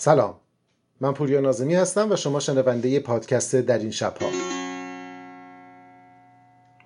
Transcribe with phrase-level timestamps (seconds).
[0.00, 0.34] سلام.
[1.00, 4.49] من پوریا نازمی هستم و شما شنونده پادکست در این شبها.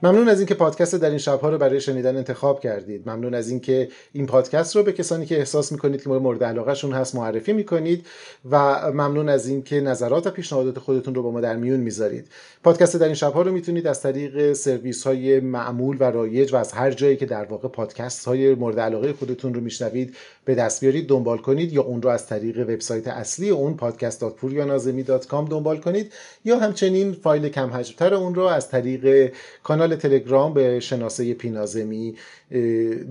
[0.05, 3.09] ممنون از اینکه پادکست در این شبها رو برای شنیدن انتخاب کردید.
[3.09, 7.15] ممنون از اینکه این پادکست رو به کسانی که احساس می‌کنید که مورد علاقهشون هست
[7.15, 8.07] معرفی می‌کنید
[8.51, 8.57] و
[8.93, 12.27] ممنون از اینکه نظرات و پیشنهادات خودتون رو با ما در میون می‌ذارید.
[12.65, 16.73] پادکست در این شبها رو می‌تونید از طریق سرویس های معمول و رایج و از
[16.73, 21.09] هر جایی که در واقع پادکست های مورد علاقه خودتون رو میشنوید به دست بیارید
[21.09, 26.13] دنبال کنید یا اون رو از طریق وبسایت اصلی اون podcast.puryanazemi.com دنبال کنید
[26.45, 29.33] یا همچنین فایل کم حجمتر اون رو از طریق
[29.63, 32.15] کانال تلگرام به شناسه پینازمی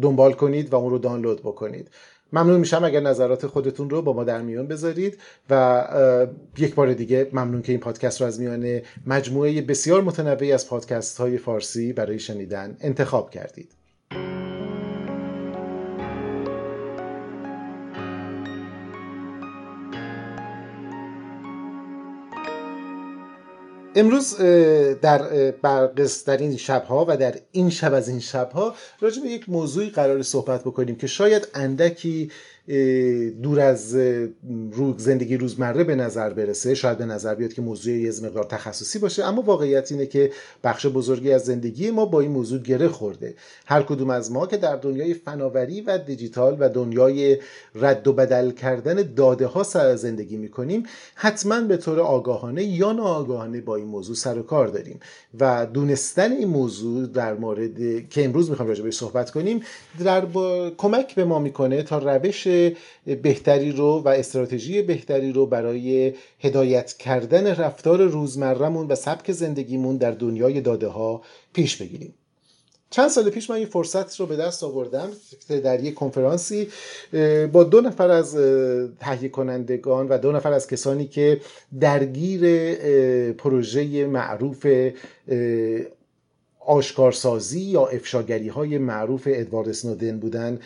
[0.02, 1.90] دنبال کنید و اون رو دانلود بکنید.
[2.34, 5.18] ممنون میشم اگر نظرات خودتون رو با ما در میان بذارید
[5.50, 5.86] و
[6.58, 11.18] یک بار دیگه ممنون که این پادکست رو از میان مجموعه بسیار متنوعی از پادکست
[11.18, 13.72] های فارسی برای شنیدن انتخاب کردید.
[23.96, 24.38] امروز
[25.02, 29.50] در برقص در این شبها و در این شب از این شبها راجع به یک
[29.50, 32.32] موضوعی قرار صحبت بکنیم که شاید اندکی
[33.44, 33.96] دور از
[34.72, 39.00] رو زندگی روزمره به نظر برسه شاید به نظر بیاد که موضوع یه مقدار تخصصی
[39.00, 40.32] باشه اما واقعیت اینه که
[40.64, 43.36] بخش بزرگی از زندگی ما با این موضوع گره خورده.
[43.66, 47.38] هر کدوم از ما که در دنیای فناوری و دیجیتال و دنیای
[47.76, 50.84] رد و بدل کردن داده ها سر زندگی می‌کنیم
[51.16, 55.00] حتما به طور آگاهانه یا ناآگاهانه با این موضوع سر و کار داریم.
[55.40, 59.62] و دونستن این موضوع در مورد که امروز می‌خوام راجع بهش صحبت کنیم
[60.04, 60.72] در با...
[60.78, 62.48] کمک به ما می‌کنه تا روش
[63.06, 70.12] بهتری رو و استراتژی بهتری رو برای هدایت کردن رفتار روزمرهمون و سبک زندگیمون در
[70.12, 71.22] دنیای داده ها
[71.54, 72.14] پیش بگیریم.
[72.90, 75.10] چند سال پیش من این فرصت رو به دست آوردم
[75.64, 76.68] در یک کنفرانسی
[77.52, 78.38] با دو نفر از
[79.00, 81.42] تهیه کنندگان و دو نفر از کسانی که
[81.80, 82.74] درگیر
[83.34, 84.68] پروژه معروف
[86.66, 90.60] آشکارسازی یا افشاگری های معروف ادوارد سنودن بودن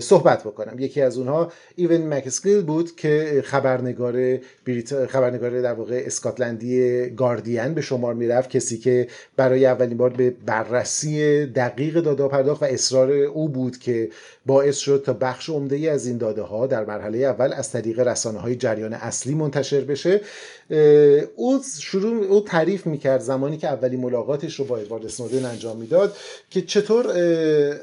[0.00, 0.78] صحبت بکنم.
[0.78, 5.06] یکی از اونها ایون مکسکیل بود که خبرنگار بریت...
[5.06, 11.46] خبرنگار در واقع اسکاتلندی گاردین به شمار می‌رفت کسی که برای اولین بار به بررسی
[11.46, 14.08] دقیق داده پرداخت و اصرار او بود که
[14.46, 18.00] باعث شد تا بخش عمده ای از این داده ها در مرحله اول از طریق
[18.00, 20.20] رسانه های جریان اصلی منتشر بشه.
[21.36, 26.16] او شروع او تعریف می‌کرد زمانی که اولین ملاقاتش رو با ادوارد اسنودن انجام می‌داد
[26.50, 27.12] که چطور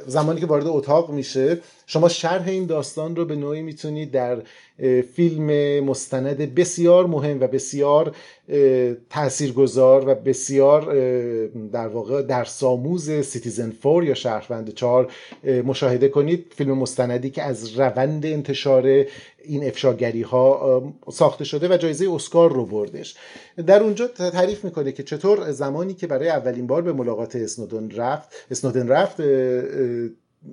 [0.08, 4.38] زمانی که وارد اتاق میشه شما شرح این داستان رو به نوعی می‌تونید در
[5.16, 8.16] فیلم مستند بسیار مهم و بسیار
[9.10, 10.82] تاثیرگذار و بسیار
[11.72, 15.12] در واقع در ساموز Citizenfour یا شهروند چهار.
[15.66, 19.06] مشاهده کنید فیلم مستندی که از روند انتشار
[19.44, 23.16] این افشاگری ها ساخته شده و جایزه اسکار رو بردش.
[23.68, 28.30] در اونجا تعریف می‌کنه که چطور زمانی که برای اولین بار به ملاقات اسنودن رفت
[28.52, 29.22] اسنودن رفت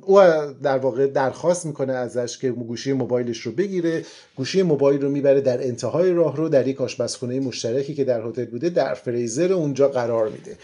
[0.01, 0.21] او
[0.63, 4.05] در واقع درخواست می‌کنه ازش که گوشی موبایلش رو بگیره.
[4.37, 8.45] گوشی موبایل رو می‌بره در انتهای راه رو در یک آشپزخونه مشترکی که در هتل
[8.45, 10.57] بوده در فریزر اونجا قرار میده.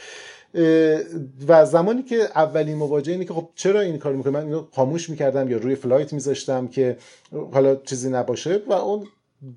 [1.49, 5.11] و زمانی که اولین مواجهه اینه که خب چرا این کار می‌کنه؟ من اینو خاموش
[5.11, 6.97] می‌کردم یا روی فلایت میذاشتم که
[7.53, 9.07] حالا چیزی نباشه و اون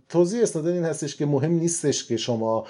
[0.09, 2.67] توضیح اسنادن این هستش که مهم نیستش که شما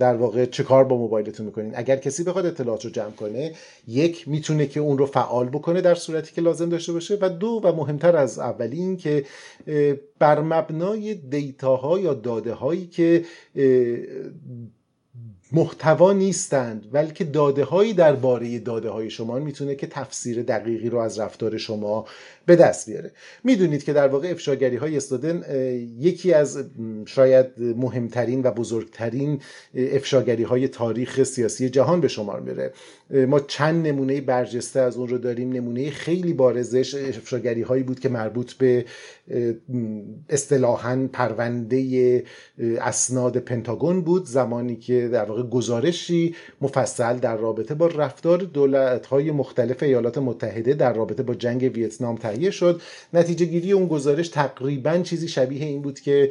[0.00, 1.72] در واقع چه کار با موبایلتون می‌کنین.
[1.74, 3.52] اگر کسی بخواد اطلاعات رو جمع کنه
[3.88, 7.60] یک می‌تونه که اون رو فعال بکنه در صورتی که لازم داشته باشه و دو
[7.64, 9.24] و مهمتر از اولی این که
[10.18, 13.24] بر مبنای دیتاها یا داده هایی که
[15.52, 21.18] محتوا نیستند بلکه داده هایی درباره داده های شما می‌تونه که تفسیر دقیقی رو از
[21.18, 22.06] رفتار شما
[22.46, 23.12] به دست بیاره.
[23.44, 25.42] می‌دونید که در واقع افشاگری های استودن
[25.98, 26.64] یکی از
[27.06, 29.40] شاید مهمترین و بزرگترین
[29.74, 32.72] افشاگری های تاریخ سیاسی جهان به شمار میره.
[33.26, 35.52] ما چند نمونه برجسته از اون رو داریم.
[35.52, 38.84] نمونه خیلی بارزش افشاگری هایی بود که مربوط به
[40.28, 42.24] اصطلاحا پرونده
[42.58, 44.26] اسناد پنتاگون بود.
[44.26, 50.74] زمانی که در واقع گزارشی مفصل در رابطه با رفتار دولت های مختلف ایالات متحده
[50.74, 52.80] در رابطه با جنگ ویتنام تهیه شد.
[53.14, 56.30] نتیجه گیری اون گزارش تقریبا چیزی شبیه این بود که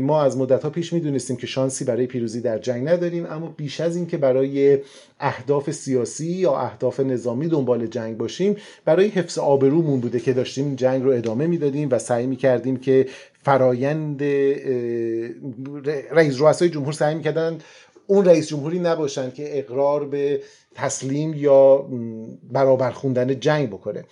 [0.00, 3.80] ما از مدت ها پیش می‌دونستیم که شانسی برای پیروزی در جنگ نداریم اما بیش
[3.80, 4.78] از این که برای
[5.20, 11.02] اهداف سیاسی یا اهداف نظامی دنبال جنگ باشیم برای حفظ آبرومون بوده که داشتیم جنگ
[11.02, 13.06] رو ادامه می‌دادیم و سعی می‌کردیم که
[13.44, 14.22] فرایند
[16.12, 17.58] رئیس رؤسای جمهور سعی می‌کردن
[18.12, 20.40] اون رئیس جمهوری نباشن که اقرار به
[20.74, 21.86] تسلیم یا
[22.52, 24.04] برابر خوندن جنگ بکنه.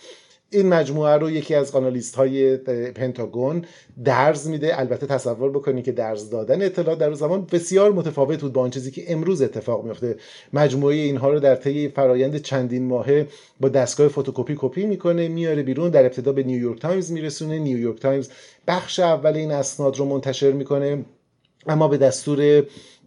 [0.50, 2.56] این مجموعه رو یکی از analyst های
[2.92, 3.64] پنتاگون
[4.04, 4.80] درز میده.
[4.80, 8.90] البته تصور بکنید که درز دادن اطلاعات در زمان بسیار متفاوت بود با آن چیزی
[8.90, 10.16] که امروز اتفاق میفته
[10.52, 13.26] مجموعه اینها رو در طی فرایند چندین ماهه
[13.60, 17.58] با دستگاه فتوکپی کپی می‌کنه میاره بیرون در ابتدا به نیویورک تایمز میرسونه.
[17.58, 18.28] نیویورک تایمز
[18.66, 21.04] بخش اول این اسناد رو منتشر می‌کنه.
[21.66, 22.64] اما به دستور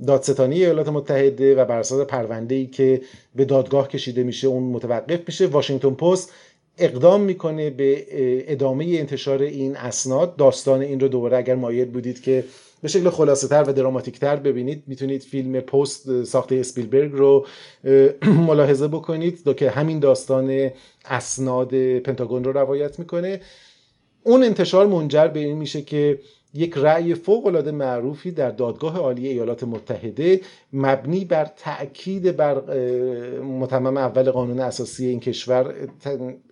[0.08, 3.02] دادستانی ایالات متحده و بر اساس پرونده ای که
[3.36, 6.34] به دادگاه کشیده میشه اون متوقف میشه واشنگتن پست
[6.78, 8.06] اقدام می‌کنه به
[8.52, 10.36] ادامه انتشار این اسناد.
[10.36, 12.44] داستان این رو دوباره اگر مایل بودید که
[12.82, 17.46] به شکل خلاصه تر و دراماتیک تر ببینید می‌تونید فیلم پست ساخته اسپیلبرگ رو
[18.48, 20.72] ملاحظه بکنید که همین داستان
[21.06, 23.42] اسناد پنتاگون رو روایت می‌کنه.
[24.24, 26.20] اون انتشار منجر به این میشه که
[26.54, 30.42] یک رأی فوق معروفی در دادگاه عالی ایالات متحده
[30.74, 32.62] مبنی بر تأکید بر
[33.42, 35.76] متمم اول قانون اساسی این کشور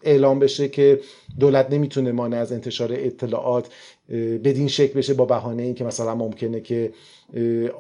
[0.03, 0.99] اعلام بشه که
[1.39, 3.69] دولت نمی‌تونه مانع از انتشار اطلاعات
[4.43, 6.93] بدین شکل بشه با بهانه اینکه مثلا ممکنه که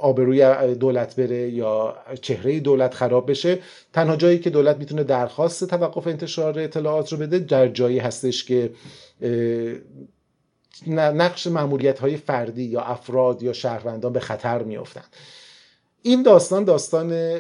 [0.01, 3.59] آبروی دولت بره یا چهره دولت خراب بشه.
[3.93, 8.69] تنها جایی که دولت می‌تونه درخواست توقف انتشار اطلاعات رو بده در جایی هستش که
[10.87, 15.15] نقش معمولیت های فردی یا افراد یا شهروندان به خطر میافتند
[16.01, 17.39] این داستان داستان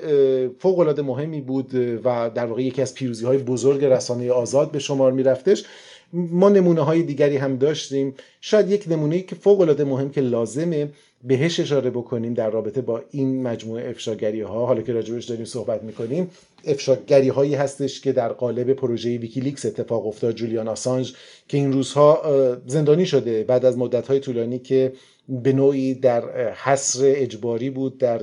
[0.59, 4.79] فوق العاده مهمی بود و در واقع یکی از پیروزی های بزرگ رسانه آزاد به
[4.79, 5.63] شمار میرفتش.
[6.13, 8.15] ما نمونه های دیگری هم داشتیم.
[8.41, 10.89] شاید یک نمونه که فوق العاده مهم که لازمه
[11.23, 15.83] بهش اشاره بکنیم در رابطه با این مجموعه افشاگری ها حالا که راجبش داریم صحبت
[15.83, 16.31] می‌کنیم
[16.65, 20.35] افشاگری هایی هستش که در قالب پروژه ویکیلیکس اتفاق افتاد.
[20.35, 21.13] جولیان آسانج
[21.47, 22.21] که این روزها
[22.67, 24.93] زندانی شده بعد از مدت های طولانی که
[25.29, 28.21] به نوعی در حصر اجباری بود در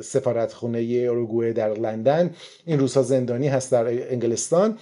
[0.00, 2.34] سفارتخونه اروگوئه در لندن.
[2.66, 4.78] این روزها زندانی هست در انگلستان.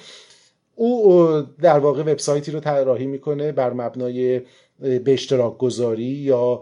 [0.75, 1.23] او
[1.63, 4.41] در واقع وبسایتی رو طراحی می‌کنه بر مبنای
[4.81, 6.61] به اشتراک گذاری یا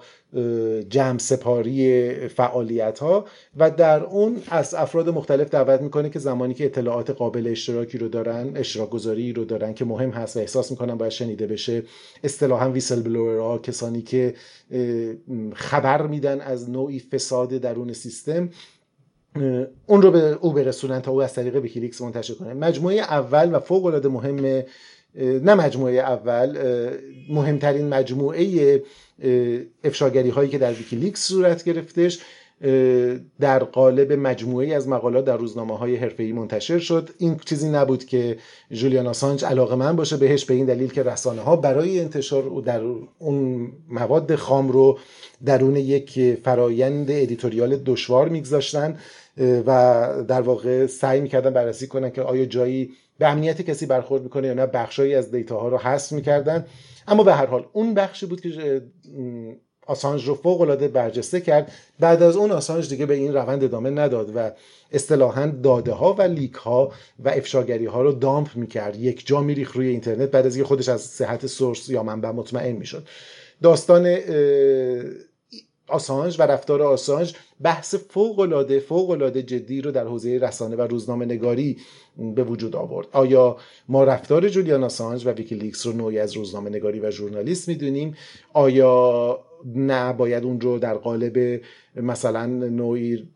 [0.89, 3.25] جمع سپاری فعالیت ها
[3.57, 8.09] و در اون از افراد مختلف دعوت می‌کنه که زمانی که اطلاعات قابل اشتراکی رو
[8.09, 11.83] دارن اشتراک گذاری رو دارن که مهم هست و احساس می‌کنن باید شنیده بشه.
[12.25, 14.35] اصطلاحا whistleblower کسانی که
[15.55, 18.49] خبر میدن از نوعی فساد درون سیستم
[19.87, 22.55] اون رو به او برسونن تا او از طریق ویکیلیکس منتشر کنه.
[22.55, 24.63] مجموعه اول و فوق العاده مهم
[25.15, 26.59] نه مجموعه اول
[27.29, 28.83] مهمترین مجموعه
[29.85, 32.19] افشاگری هایی که در ویکیلیکس صورت گرفتش
[33.41, 37.11] در قالب مجموعه از مقالات در روزنامه های حرفه‌ای منتشر شد.
[37.19, 38.37] این چیزی نبود که
[38.71, 42.81] جولیان آسانج علاقه‌مند باشه بهش به این دلیل که رسانه ها برای انتشار در
[43.19, 44.99] اون مواد خام رو
[45.45, 48.99] درون یک فرایند editorial دشوار میگذاشتن
[49.67, 54.47] و در واقع سعی می‌کردن بررسی کنن که آیا جایی به امنیت کسی برخورد می‌کنه
[54.47, 56.67] یا نه بخشایی از دیتاها رو حذف می‌کردن.
[57.09, 58.83] اما به هر حال اون بخشی بود که
[59.87, 61.73] آسانج رو فوق العاده برجسته کرد.
[62.01, 64.51] بعد از اون آسانج دیگه به این روند ادامه نداد و
[64.93, 68.97] اصطلاحا داده ها و لیک ها و افشاگری ها رو دامپ می‌کرد.
[68.97, 72.73] یک جا میریخ روی اینترنت بعد از اینکه خودش از صحت سورس یا منبع مطمئن
[72.73, 73.07] می‌شد.
[73.63, 74.19] داستان
[75.89, 80.81] آسانج و رفتار آسانج بحث فوق العاده فوق العاده جدی رو در حوزه رسانه و
[80.81, 81.77] روزنامه نگاری
[82.35, 83.09] به وجود آورد.
[83.13, 83.57] آیا
[83.89, 88.17] ما رفتار جولیان آسانج و ویکیلیکس رو نوعی از روزنامه نگاری و ژورنالیست می‌دونیم؟
[88.53, 89.39] آیا
[89.75, 91.61] نه باید اون رو در قالب
[91.97, 93.29] مثلا نوعی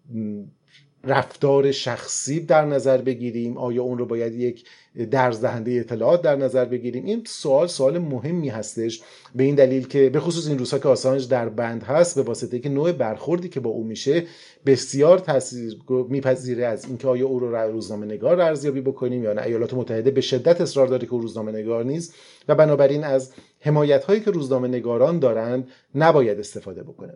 [1.05, 4.65] رفتار شخصی در نظر بگیریم؟ آیا اون رو باید یک
[5.11, 9.03] درز دهنده اطلاعات در نظر بگیریم؟ این سوال سوال مهمی هستش.
[9.35, 12.59] به این دلیل که به خصوص این روزها که آسانج در بند هست به واسطه
[12.59, 14.25] که نوع برخوردی که با او میشه
[14.67, 15.77] بسیار تاثیر
[16.09, 19.43] میپذیره از اینکه آیا او رو روزنامه نگار ارزیابی بکنیم یا نه.
[19.43, 22.15] ایالات متحده به شدت اصرار داره که او روزنامه نگار نیست
[22.49, 27.15] و بنابراین از حمایت هایی که روزنامه نگاران دارند نباید استفاده بکنه.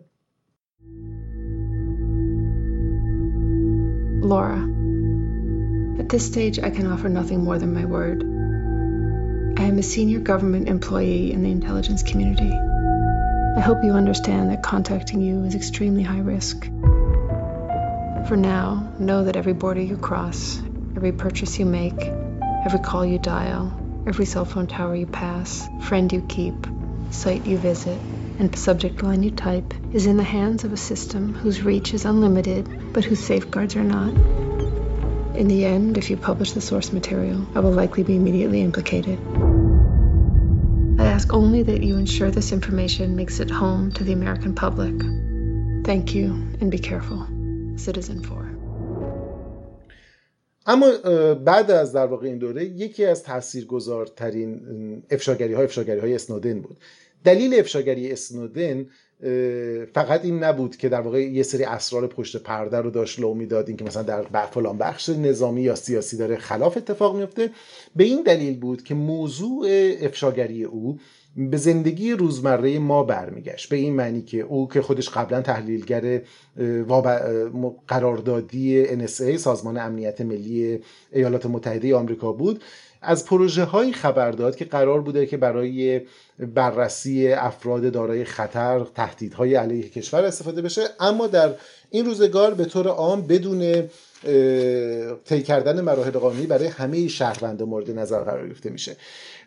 [4.25, 4.57] Laura.
[5.99, 8.23] At this stage, I can offer nothing more than my word.
[9.57, 12.51] I am a senior government employee in the intelligence community.
[12.51, 16.65] I hope you understand that contacting you is extremely high risk.
[18.27, 20.59] For now, know that every border you cross,
[20.95, 22.01] every purchase you make,
[22.65, 26.67] every call you dial, every cell phone tower you pass, friend you keep,
[27.11, 27.99] site you visit,
[28.38, 32.04] and subject line you type is in the hands of a system whose reach is
[32.04, 34.14] unlimited but whose safeguards are not.
[35.36, 39.18] In the end, if you publish the source material, I will likely be immediately implicated.
[41.00, 44.96] I ask only that you ensure this information makes it home to the American public.
[45.84, 46.26] Thank you
[46.60, 47.26] and be careful.
[47.76, 48.50] Citizen 4
[50.66, 50.86] اما
[51.44, 54.60] بعد از در واقع این دوره یکی از تاثیرگذارترین
[55.10, 56.76] افشاگری های افشاگری های اسنودن بود
[57.25, 58.85] دلیل افشاگری اسنودن
[59.93, 63.67] فقط این نبود که در واقع یه سری اسرار پشت پرده رو داشت لو می‌داد
[63.67, 67.49] اینکه مثلا در فلان بخش نظامی یا سیاسی داره خلاف اتفاق میفته
[67.95, 69.67] به این دلیل بود که موضوع
[70.01, 70.99] افشاگری او
[71.37, 73.69] به زندگی روزمره ما برمیگشت.
[73.69, 76.21] به این معنی که او که خودش قبلا تحلیلگر
[77.87, 80.79] قراردادی NSA سازمان امنیت ملی
[81.11, 82.61] ایالات متحده آمریکا بود
[83.05, 86.01] از پروژه هایی خبر داد که قرار بوده که برای
[86.39, 90.81] بررسی افراد دارای خطر تهدیدهای علیه کشور استفاده بشه.
[90.99, 91.53] اما در
[91.89, 93.89] این روزگار به طور عام بدون
[95.25, 98.95] طی کردن مراحل قانونی برای همه شهروندان مورد نظر قرار گرفته میشه.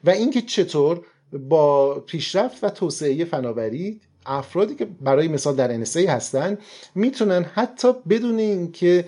[0.05, 1.01] و اینکه چطور
[1.49, 6.59] با پیشرفت و توسعه فناوری افرادی که برای مثال در NSA هستن
[6.95, 9.05] می‌تونن حتی بدون اینکه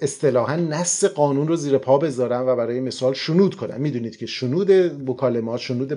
[0.00, 3.80] اصطلاحا نص قانون رو زیر پا بذارن و برای مثال شنود کنن.
[3.80, 4.72] می‌دونید که شنود
[5.10, 5.94] مکالمات شنود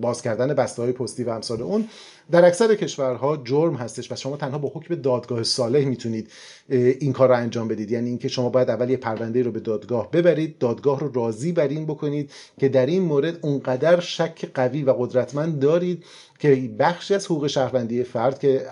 [0.00, 1.88] باز کردن بسته های پستی و امثال اون
[2.30, 6.30] در اکثر کشورها جرم هستش و شما تنها با حکم دادگاه صالح می‌تونید
[6.68, 7.90] این کار رو انجام بدید.
[7.90, 11.68] یعنی اینکه شما باید اول یه پرونده رو به دادگاه ببرید دادگاه رو راضی بر
[11.68, 16.04] این بکنید که در این مورد اونقدر شک قوی و قدرتمند دارید
[16.38, 18.66] که بخشی از حقوق شهروندی فرد که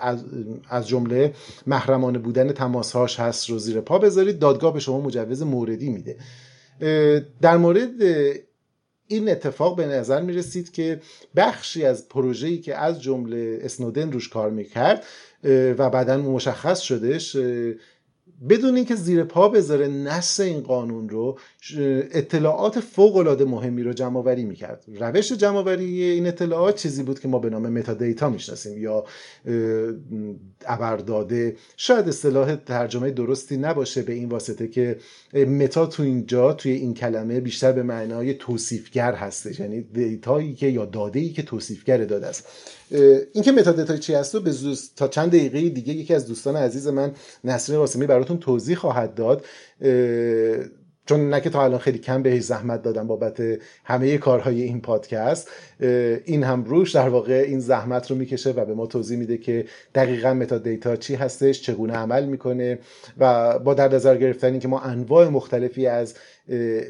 [0.69, 1.35] از جمله
[1.67, 6.16] محرمانه بودن تماسهاش هست رو زیر پا بذارید دادگاه به شما مجوز موردی میده.
[7.40, 8.02] در مورد
[9.07, 11.00] این اتفاق به نظر می رسید که
[11.37, 15.04] بخشی از پروژه‌ای که از جمله اسنودن روش کار می‌کرد
[15.78, 17.37] و بعدا مشخص شدش
[18.49, 21.38] بدون اینکه زیر پا بذاره نص این قانون رو
[22.12, 24.84] اطلاعات فوق العاده مهمی رو جمع آوری می‌کرد.
[25.00, 29.04] روش جمع آوری این اطلاعات چیزی بود که ما به نام metadata می‌شناسیم یا
[30.66, 31.56] ابرداده.
[31.76, 34.96] شاید اصطلاح ترجمه درستی نباشه به این واسطه که
[35.35, 39.61] meta تو اینجا توی این کلمه بیشتر به معنای توصیفگر هستش.
[39.61, 42.49] یعنی data یی که یا داده ای که توصیفگر داده است.
[43.32, 44.52] اینکه metadata چی هست به
[44.96, 47.12] تا چند دقیقه دیگه یکی از دوستان عزیز من
[47.44, 49.44] نصر قاسمی براتون توضیح خواهد داد.
[51.06, 53.42] چون نه تا الان خیلی کم بهش زحمت دادم بابت
[53.84, 55.49] همه کارهای این پادکست
[56.25, 59.64] این هم روش در واقع این زحمت رو می‌کشه و به ما توضیح میده که
[59.94, 62.78] دقیقا metadata چی هستش چگونه عمل می‌کنه
[63.18, 66.14] و با در نظر گرفتن که ما انواع مختلفی از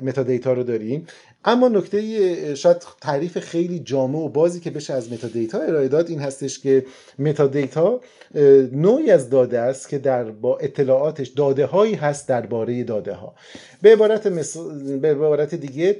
[0.02, 1.06] metadata رو داریم.
[1.44, 6.20] اما نکته شاید تعریف خیلی جامع و بازی که بشه از metadata ارائه داد این
[6.20, 6.86] هستش که
[7.18, 8.00] متا دیتا
[8.72, 13.34] نوعی از داده است که در با اطلاعاتش داده هایی هست درباره داده ها
[13.82, 14.28] به عبارت,
[15.00, 15.96] به عبارت دیگه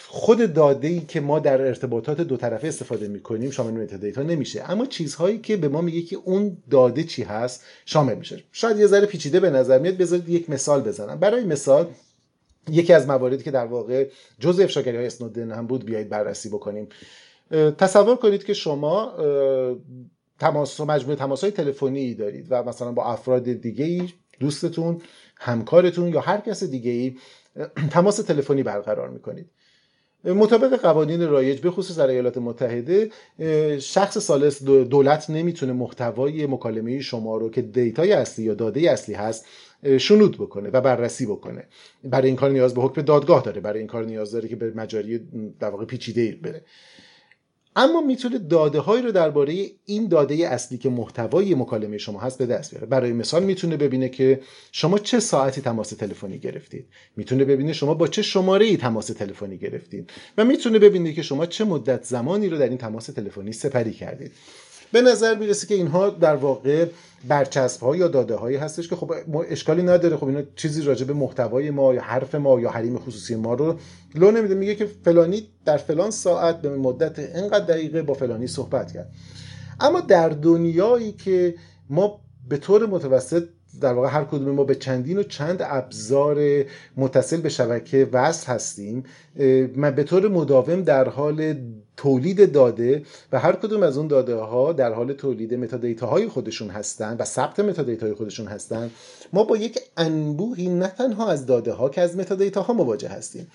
[0.00, 4.22] خود داده ای که ما در ارتباطات دو طرفه استفاده می کنیم شامل متا دیتا
[4.22, 4.70] نمیشه.
[4.70, 8.42] اما چیزهایی که به ما میگه که اون داده چی هست شامل میشه.
[8.52, 9.96] شاید یه ذره پیچیده به نظر میاد.
[9.96, 11.18] بذارید یک مثال بزنم.
[11.20, 11.86] برای مثال
[12.70, 14.08] یکی از مواردی که در واقع
[14.40, 16.88] جزء افشاگری های اسنودن هم بود بیایید بررسی بکنیم.
[17.78, 19.12] تصور کنید که شما
[20.38, 24.08] تماس مجموعه تماس های تلفنی دارید و مثلا با افراد دیگه ای
[24.40, 25.00] دوستتون
[25.36, 27.16] همکارتون یا هر کس دیگه ای
[27.90, 29.50] تماس تلفنی برقرار می‌کنید.
[30.24, 33.10] مطابق قوانین رایج به خصوص در ایالات متحده
[33.78, 39.46] شخص سالس دولت نمی‌تونه محتوای مکالمه شما رو که دیتای اصلی یا داده اصلی هست
[39.98, 41.64] شنود بکنه و بررسی بکنه.
[42.04, 44.70] برای این کار نیاز به حکم دادگاه داره برای این کار نیاز داره که به
[44.70, 45.20] مجاری
[45.60, 46.64] در واقع پیچیده بره.
[47.76, 52.46] اما می‌تونه داده هایی رو درباره این داده اصلی که محتوای مکالمه شما هست به
[52.46, 52.86] دست بیاره.
[52.86, 54.40] برای مثال می‌تونه ببینه که
[54.72, 56.86] شما چه ساعتی تماس تلفنی گرفتید.
[57.16, 60.10] می‌تونه ببینه شما با چه شماره ای تماس تلفنی گرفتید.
[60.38, 64.32] و می‌تونه ببینه که شما چه مدت زمانی رو در این تماس تلفنی سپری کردید.
[64.92, 66.86] به نظر می‌رسه که اینها در واقع
[67.28, 69.12] برچسب ها یا داده هایی هستش که خب
[69.48, 70.16] اشکالی نداره.
[70.16, 73.78] خب اینا چیزی راجع به محتوای ما یا حرف ما یا حریم خصوصی ما رو
[74.14, 74.54] لو نمیده.
[74.54, 79.10] میگه که فلانی در فلان ساعت به مدت اینقدر دقیقه با فلانی صحبت کرد.
[79.80, 81.54] اما در دنیایی که
[81.90, 83.44] ما به طور متوسط
[83.80, 86.64] در واقع هر کدوم ما به چندین و چند ابزار
[86.96, 89.04] متصل به شبکه وصل هستیم
[89.76, 91.54] من به طور مداوم در حال
[91.98, 93.02] تولید داده
[93.32, 97.24] و هر کدوم از اون داده ها در حال تولید metadata های خودشون هستن و
[97.24, 98.90] ثبت metadata های خودشون هستن.
[99.32, 103.46] ما با یک انبوهی نه تنها از داده ها که از metadata ها مواجه هستیم.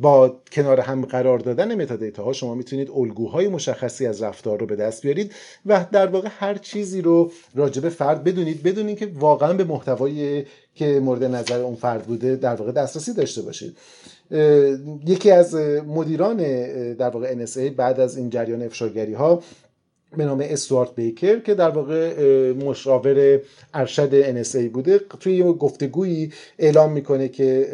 [0.00, 4.76] با کنار هم قرار دادن metadata ها شما می‌تونید الگوهای مشخصی از رفتار رو به
[4.76, 5.32] دست بیارید
[5.66, 11.00] و در واقع هر چیزی رو راجب فرد بدونید بدون اینکه واقعا به محتوایی که
[11.00, 13.76] مورد نظر اون فرد بوده در واقع دسترسی داشته باشید.
[15.06, 15.54] یکی از
[15.86, 16.36] مدیران
[16.92, 19.42] در واقع NSA بعد از این جریان افشاگری ها
[20.16, 23.40] به نام استوارت بیکر که در واقع مشاور
[23.74, 27.68] ارشد NSA بوده توی یه گفتگویی اعلام می‌کنه که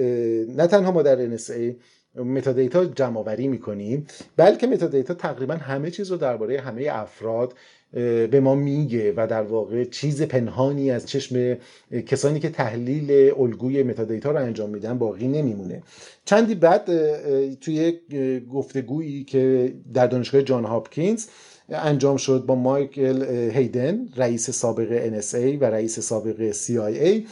[0.57, 1.75] نه تنها ما در NSA
[2.17, 7.55] metadata جمع آوری می‌کنیم بلکه metadata تقریبا همه چیز رو درباره همه افراد
[8.31, 11.57] به ما میگه و در واقع چیز پنهانی از چشم
[12.07, 15.83] کسانی که تحلیل الگوی metadata رو انجام میدن باقی نمیمونه.
[16.25, 16.91] چندی بعد
[17.55, 17.93] توی
[18.53, 21.27] گفتگویی که در دانشگاه جان هاپکینز
[21.69, 23.23] انجام شد با مایکل
[23.55, 27.27] هیدن رئیس سابق NSA و رئیس سابق CIA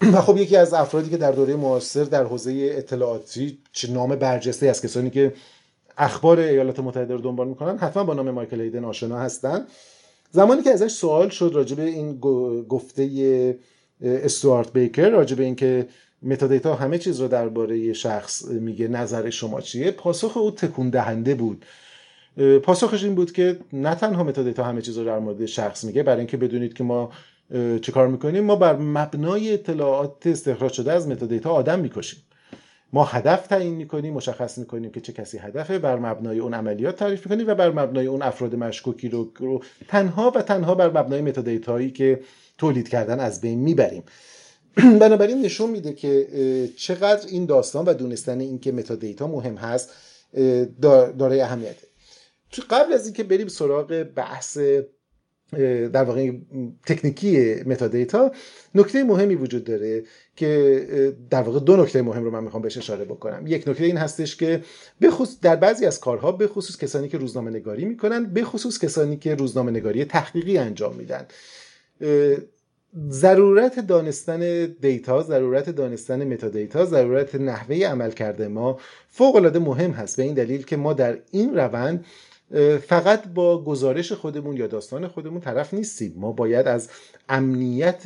[0.14, 4.66] و خب یکی از افرادی که در دوره معاصر در حوزه اطلاعاتی چه نام برجسته
[4.66, 5.32] از کسانی که
[5.98, 9.66] اخبار ایالات متحده رو دنبال می‌کنن حتما با نام مایکل هیدن آشنا هستن.
[10.30, 12.18] زمانی که ازش سوال شد راجع به این
[12.68, 13.58] گفته
[14.02, 15.88] استوارت بیکر راجع به اینکه
[16.22, 21.64] metadata همه چیز رو درباره شخص میگه نظر شما چیه پاسخ او تکون دهنده بود
[22.62, 26.18] پاسخش این بود که نه تنها metadata همه چیز رو در مورد شخص میگه برای
[26.18, 27.10] اینکه بدونید که ما
[27.82, 32.22] چه کار می‌کنیم؟ ما بر مبنای اطلاعات استخراج شده از metadata آدم می‌کشیم.
[32.92, 37.26] ما هدف تعیین می‌کنیم مشخص می‌کنیم که چه کسی هدفه بر مبنای اون عملیات تعریف
[37.26, 41.76] می‌کنیم و بر مبنای اون افراد مشکوکی رو, رو تنها و تنها بر مبنای metadata
[41.76, 42.20] یی که
[42.58, 44.02] تولید کردن از بین می‌بریم.
[45.00, 46.26] بنابراین نشون میده که
[46.76, 49.90] چقدر این داستان و دونستن اینکه metadata مهم هست
[51.18, 51.86] دارای اهمیته.
[52.70, 54.58] قبل از اینکه بریم سراغ بحث
[55.92, 56.32] در واقع
[56.86, 58.32] تکنیکی metadata
[58.74, 60.02] نکته مهمی وجود داره
[60.36, 63.46] که در واقع دو نکته مهم رو من می‌خوام بهش اشاره بکنم.
[63.46, 64.62] یک نکته این هستش که
[65.02, 69.16] بخصوص در بعضی از کارها به خصوص کسانی که روزنامه نگاری می‌کنن به خصوص کسانی
[69.16, 71.26] که روزنامه نگاری تحقیقی انجام میدن.
[73.08, 78.78] ضرورت دانستن دیتا ضرورت دانستن متادیتا ضرورت نحوه عمل کرده ما
[79.08, 80.16] فوق العاده مهم هست.
[80.16, 82.04] به این دلیل که ما در این روند
[82.86, 86.14] فقط با گزارش خودمون یا داستان خودمون طرف نیستیم.
[86.16, 86.88] ما باید از
[87.28, 88.02] امنیت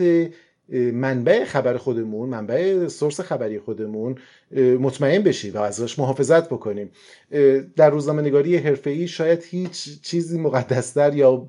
[0.93, 4.19] منبع خبر خودمون منبع سورس خبری خودمون
[4.57, 6.91] مطمئن بشیم و ازش محافظت بکنیم.
[7.77, 11.49] در روزنامه نگاری حرفه‌ای شاید هیچ چیزی مقدستر یا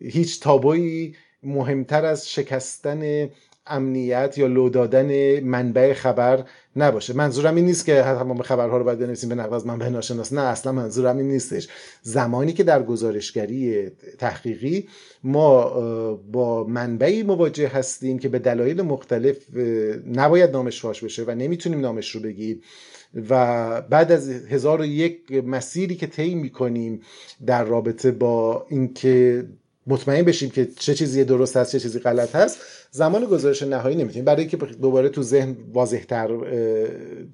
[0.00, 3.30] هیچ تابویی مهمتر از شکستن
[3.66, 6.44] امنیت یا لو دادن منبع خبر
[6.76, 7.12] نباشه.
[7.12, 10.32] منظورم این نیست که تمام خبرها رو باید بنویسیم به نقل از منبع ناشناس.
[10.32, 11.68] نه اصلا منظورم این نیستش.
[12.02, 14.88] زمانی که در گزارشگری تحقیقی
[15.24, 15.64] ما
[16.32, 19.36] با منبعی مواجه هستیم که به دلایل مختلف
[20.14, 22.60] نباید نامش فاش بشه و نمی‌تونیم نامش رو بگیم
[23.30, 27.00] و بعد از هزار و یک مسیری که طی می‌کنیم
[27.46, 29.44] در رابطه با اینکه
[29.86, 32.58] مطمئن بشیم که چه چیزی درست هست چه چیزی غلط هست
[32.90, 34.24] زمان گزارش نهایی نمی‌تونیم.
[34.24, 36.28] برای اینکه دوباره تو ذهن واضحتر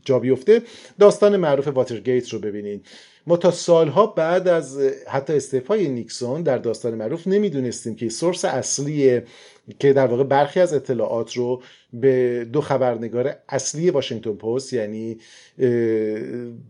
[0.04, 0.62] جا بیفته
[0.98, 2.86] داستان معروف واترگیت رو ببینید
[3.26, 9.20] ما تا سالها بعد از حتی استعفای نیکسون در داستان معروف نمی‌دونستیم که سورس اصلی
[9.78, 15.18] که در واقع برخی از اطلاعات رو به دو خبرنگار اصلی واشنگتن پست یعنی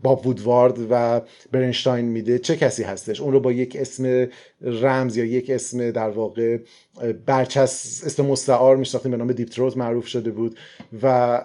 [0.02, 1.20] باب وودوارد و
[1.52, 4.28] برنشتاین میده چه کسی هستش؟ اون رو با یک اسم
[4.61, 6.59] رمز یا یک اسم در واقع
[7.26, 10.59] برچس اسم مستعار میشناختیم به نام Deep Throat معروف شده بود
[11.02, 11.38] و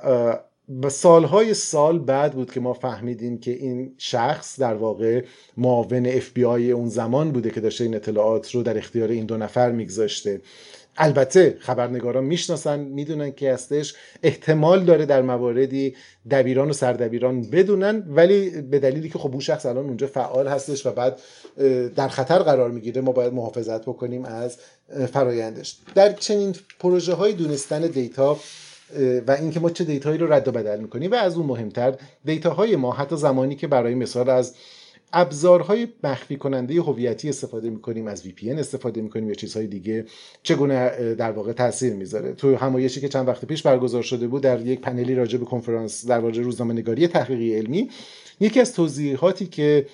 [0.81, 5.23] و سالهای سال بعد بود که ما فهمیدیم که این شخص در واقع
[5.57, 9.25] معاون اف بی آی اون زمان بوده که داشته این اطلاعات رو در اختیار این
[9.25, 10.41] دو نفر میگذاشته.
[10.97, 15.95] البته خبرنگاران می‌شناسن می‌دونن که هستش احتمال داره در مواردی
[16.31, 20.85] دبیران و سردبیران بدونن ولی به دلیلی که خب اون شخص الان اونجا فعال هستش
[20.85, 21.19] و بعد
[21.95, 24.57] در خطر قرار می‌گیره ما باید محافظت بکنیم از
[25.13, 25.77] فرایندش.
[25.95, 28.39] در چنین پروژه های دونستن دیتا
[29.27, 32.75] و اینکه ما چه دیتایی رو رد و بدل می‌کنیم و از اون مهمتر دیتاهای
[32.75, 34.55] ما حتی زمانی که برای مثال از
[35.13, 40.05] ابزارهای مخفی کننده هویتی استفاده می‌کنیم از VPN استفاده می‌کنیم یا چیزهای دیگه.
[40.43, 44.65] چگونه در واقع تاثیر می‌ذاره؟ تو همایشی که چند وقت پیش برگزار شده بود در
[44.65, 47.89] یک پنلی راجع به کنفرانس در واقع روزنامه نگاری تحقیقی علمی
[48.39, 49.85] یکی از توضیحاتی که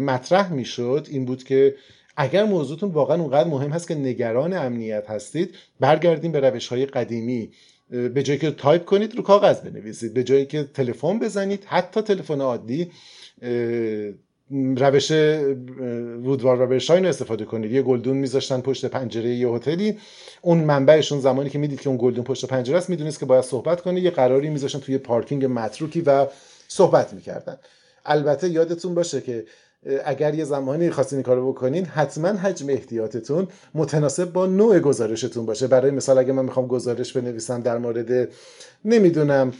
[0.00, 1.74] مطرح می‌شد این بود که
[2.16, 7.50] اگر موضوعتون واقعا اونقدر مهم هست که نگران امنیت هستید برگردیم به روش های قدیمی
[7.90, 10.14] به جایی که تایپ کنید رو کاغذ بنویسید.
[10.14, 12.90] به جایی که تلفن بزنید حتی تلفن عادی
[14.76, 15.10] روش
[16.24, 17.72] وودوار و برشاین استفاده کنید.
[17.72, 19.98] یه گلدون میذاشتن پشت پنجره یه هتلی.
[20.42, 23.80] اون منبعشون زمانی که می‌دید که اون گلدون پشت پنجره است می‌دونست که باید صحبت
[23.80, 26.26] کنه یه قراری میذاشتن توی پارکینگ متروکی و
[26.68, 27.56] صحبت می‌کردن.
[28.06, 29.44] البته یادتون باشه که
[30.04, 35.66] اگر یه زمانی خواستین این کارو بکنین حتما حجم احتیاطتون متناسب با نوع گزارشتون باشه.
[35.66, 38.28] برای مثال اگه من می‌خوام گزارش بنویسم در مورد
[38.84, 39.52] نمی‌دونم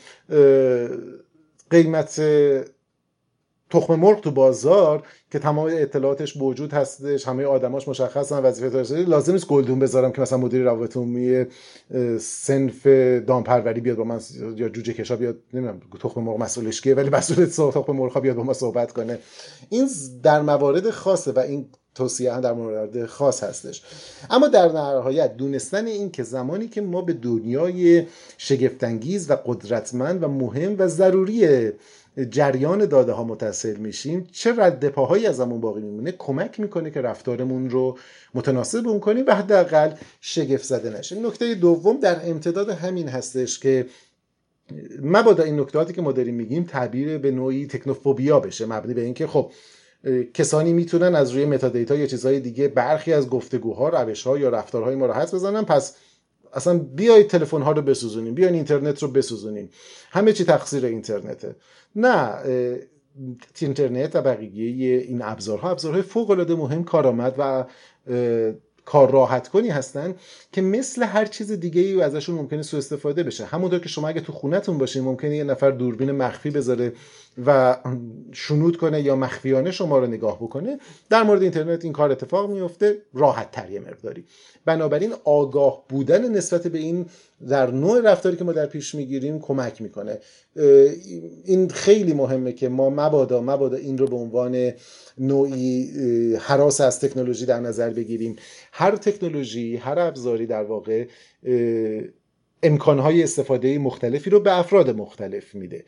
[1.70, 2.20] قیمت
[3.70, 9.32] تخم مرغ تو بازار که تمام اطلاعاتش موجود هستش همه آدماش مشخصن وظیفه داشته لازم
[9.32, 11.44] نیست گلدون بذارم که مثلا مدیر روابط عمومی
[12.20, 12.86] سنف
[13.26, 14.20] دامپروری بیاد با من
[14.56, 18.42] یا جوجه کشا بیاد نمی‌دونم تخم مرغ مسئولش کیه ولی مسئول تخم مرغ بیاد با
[18.42, 19.18] ما صحبت کنه.
[19.68, 19.88] این
[20.22, 23.82] در موارد خاصه و این توصیه در مورد خاص هستش.
[24.30, 28.06] اما در نهایت دونستن این که زمانی که ما به دنیای
[28.38, 31.70] شگفتانگیز و قدرتمند و مهم و ضروری
[32.30, 37.70] جریان داده ها متصل میشیم چه رد پاهایی ازمون باقی میمونه کمک می‌کنه که رفتارمون
[37.70, 37.98] رو
[38.34, 41.20] متناسب اون کنیم و حداقل شگفت زده نشه.
[41.20, 43.86] نکته دوم در امتداد همین هستش که
[45.02, 49.26] مبادا این نکتاتی که ما داریم میگیم تعبیر به نوعی تکنوفوبیا بشه مبنی به اینکه
[49.26, 49.52] خب
[50.34, 55.06] کسانی می‌تونن از روی متادیتا یا چیزهای دیگه برخی از گفتگوها روشها یا رفتارهای ما
[55.06, 55.96] رو حس بزنن پس
[56.54, 59.70] اصلا بیایید تلفن ها رو بسوزونیم بیاین اینترنت رو بسوزونیم.
[60.10, 61.56] همه چی تقصیر اینترنته.
[61.96, 62.34] نه
[63.60, 67.64] اینترنت و بقیه این ابزارها ابزارهای فوق العاده مهم کارآمد و
[68.84, 70.14] کار راحت کنی هستن
[70.52, 73.44] که مثل هر چیز دیگه ای ازشون ممکنه سوء استفاده بشه.
[73.44, 76.92] همونطور که شما اگه تو خونتون باشین ممکنه یه نفر دوربین مخفی بذاره
[77.46, 77.76] و
[78.32, 80.78] شنود کنه یا مخفیانه شما رو نگاه بکنه
[81.10, 84.24] در مورد اینترنت این کار اتفاق میفته راحت تر یه مقداری.
[84.64, 87.06] بنابراین آگاه بودن نسبت به این
[87.48, 90.18] در نوع رفتاری که ما در پیش می‌گیریم کمک می‌کنه.
[91.44, 94.72] این خیلی مهمه که ما مبادا مبادا این رو به عنوان
[95.18, 95.90] نوعی
[96.36, 98.36] حراس از تکنولوژی در نظر بگیریم.
[98.72, 101.06] هر تکنولوژی هر ابزاری در واقع
[102.62, 105.84] امکانهای استفاده مختلفی رو به افراد مختلف میده.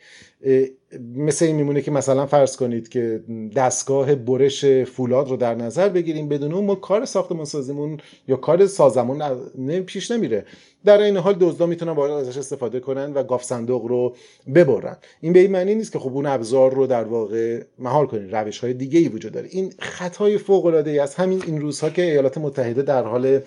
[1.15, 3.23] مثل این میمونه که مثلا فرض کنید که
[3.55, 8.67] دستگاه برش فولاد رو در نظر بگیریم بدون اون ما کار ساختمان سازیمون یا کار
[8.67, 9.39] سازمون
[9.85, 10.45] پیش نمیره.
[10.85, 14.15] در این حال دزدا می‌تونن وارد ازش استفاده کنن و گاف صندوق رو
[14.55, 14.97] ببرن.
[15.21, 18.59] این به این معنی نیست که خب اون ابزار رو در واقع مهار کنین روش
[18.59, 19.47] های دیگه ای وجود داره.
[19.51, 23.39] این خطای فوق العاده ای از همین این روزها که ایالات متحده در حال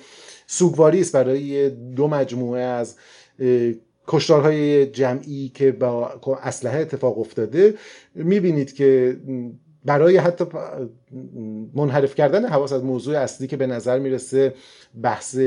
[0.46, 2.96] سوگواری است برای دو مجموعه از
[4.06, 7.74] کشتارهای جمعی که با اسلحه اتفاق افتاده.
[8.14, 9.16] می‌بینید که
[9.84, 10.44] برای حتی
[11.74, 14.54] منحرف کردن حواس از موضوع اصلی که به نظر می‌رسه
[15.02, 15.38] بحث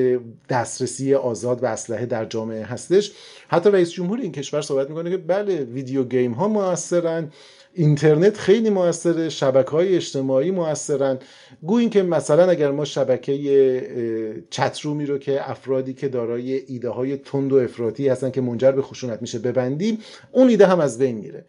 [0.50, 3.12] دسترسی آزاد و اسلحه در جامعه هستش.
[3.48, 7.32] حتی رئیس جمهور این کشور صحبت می‌کنه که بله ویدیو گیم ها موثرن.
[7.74, 11.20] اینترنت خیلی موثره شبکه های اجتماعی موثرن.
[11.64, 17.54] گوییم که مثلا اگر ما شبکه چترومی رو که افرادی که دارای ایده های تند
[17.54, 19.98] و افراطی هستن که منجر به خشونت میشه ببندیم
[20.32, 21.46] اون ایده هم از بین میره.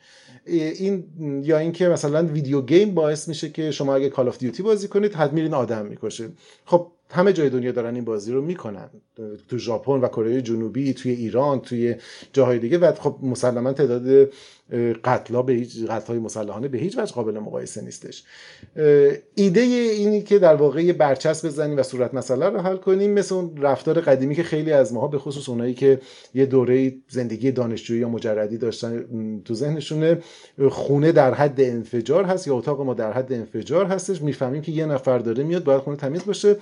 [0.46, 1.04] این
[1.44, 5.14] یا اینکه مثلا video game باعث میشه که شما اگه Call of Duty بازی کنید
[5.14, 6.28] حد میرین آدم می‌کشه.
[6.64, 8.90] خب همه جای دنیا دارن این بازی رو می‌کنن.
[9.49, 11.94] تو ژاپن و کره جنوبی توی ایران توی
[12.33, 14.31] جاهای دیگه و خب مسلما تعداد
[15.05, 18.25] قتلا به هیچ قتل‌های مسلحانه به هیچ وجه قابل مقایسه نیستش.
[19.35, 23.35] ایده اینی که در واقع یه برچسب بزنیم و صورت مسئله رو حل کنیم مثل
[23.35, 26.01] اون رفتار قدیمی که خیلی از ماها به خصوص اونایی که
[26.35, 29.05] یه دوره زندگی دانشجویی یا مجردی داشتن
[29.44, 30.18] تو ذهنشونه
[30.68, 34.23] خونه در حد انفجار هست یا اتاق ما در حد انفجار هستش.
[34.23, 36.57] می‌فهمیم که یه نفر داره میاد باید خونه تمیز باشه.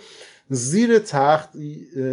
[0.50, 1.48] زیر تخت